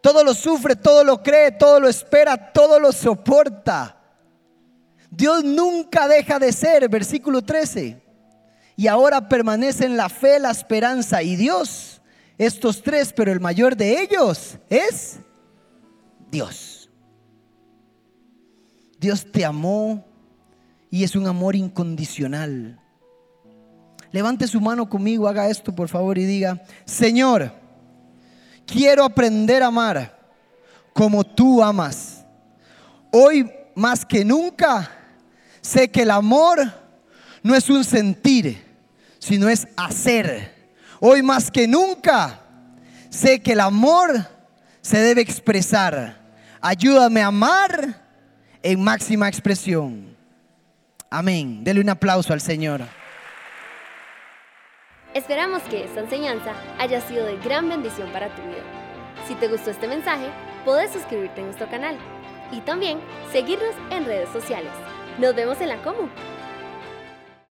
Todo 0.00 0.22
lo 0.22 0.34
sufre, 0.34 0.76
todo 0.76 1.02
lo 1.02 1.22
cree, 1.22 1.52
todo 1.52 1.80
lo 1.80 1.88
espera, 1.88 2.52
todo 2.52 2.78
lo 2.78 2.92
soporta. 2.92 4.00
Dios 5.10 5.44
nunca 5.44 6.06
deja 6.06 6.38
de 6.38 6.52
ser, 6.52 6.88
versículo 6.88 7.42
13. 7.42 8.05
Y 8.76 8.88
ahora 8.88 9.28
permanece 9.28 9.86
en 9.86 9.96
la 9.96 10.08
fe, 10.08 10.38
la 10.38 10.50
esperanza 10.50 11.22
y 11.22 11.36
Dios. 11.36 12.02
Estos 12.36 12.82
tres, 12.82 13.12
pero 13.12 13.32
el 13.32 13.40
mayor 13.40 13.76
de 13.76 14.02
ellos 14.02 14.58
es 14.68 15.18
Dios. 16.30 16.90
Dios 19.00 19.26
te 19.30 19.44
amó 19.44 20.04
y 20.90 21.04
es 21.04 21.16
un 21.16 21.26
amor 21.26 21.56
incondicional. 21.56 22.78
Levante 24.12 24.46
su 24.46 24.60
mano 24.60 24.88
conmigo, 24.88 25.28
haga 25.28 25.48
esto 25.48 25.74
por 25.74 25.88
favor 25.88 26.18
y 26.18 26.24
diga, 26.24 26.62
Señor, 26.84 27.52
quiero 28.66 29.04
aprender 29.04 29.62
a 29.62 29.66
amar 29.66 30.18
como 30.92 31.24
tú 31.24 31.62
amas. 31.62 32.24
Hoy 33.10 33.50
más 33.74 34.04
que 34.04 34.24
nunca 34.24 34.90
sé 35.60 35.90
que 35.90 36.02
el 36.02 36.10
amor 36.10 36.72
no 37.42 37.54
es 37.54 37.68
un 37.70 37.84
sentir, 37.84 38.65
sino 39.26 39.48
es 39.48 39.66
hacer. 39.76 40.54
Hoy 41.00 41.20
más 41.20 41.50
que 41.50 41.66
nunca 41.66 42.38
sé 43.10 43.40
que 43.42 43.52
el 43.52 43.60
amor 43.60 44.24
se 44.80 44.98
debe 44.98 45.20
expresar. 45.20 46.16
Ayúdame 46.60 47.22
a 47.22 47.26
amar 47.26 48.04
en 48.62 48.80
máxima 48.84 49.28
expresión. 49.28 50.16
Amén. 51.10 51.64
Dele 51.64 51.80
un 51.80 51.88
aplauso 51.88 52.32
al 52.32 52.40
Señor. 52.40 52.82
Esperamos 55.12 55.62
que 55.64 55.84
esta 55.84 56.00
enseñanza 56.00 56.52
haya 56.78 57.00
sido 57.00 57.26
de 57.26 57.36
gran 57.38 57.68
bendición 57.68 58.08
para 58.12 58.32
tu 58.32 58.42
vida. 58.42 58.62
Si 59.26 59.34
te 59.34 59.48
gustó 59.48 59.70
este 59.70 59.88
mensaje, 59.88 60.30
puedes 60.64 60.92
suscribirte 60.92 61.40
a 61.40 61.44
nuestro 61.44 61.68
canal 61.68 61.98
y 62.52 62.60
también 62.60 63.00
seguirnos 63.32 63.74
en 63.90 64.04
redes 64.04 64.28
sociales. 64.28 64.70
Nos 65.18 65.34
vemos 65.34 65.60
en 65.60 65.70
la 65.70 65.82
Comu. 65.82 66.08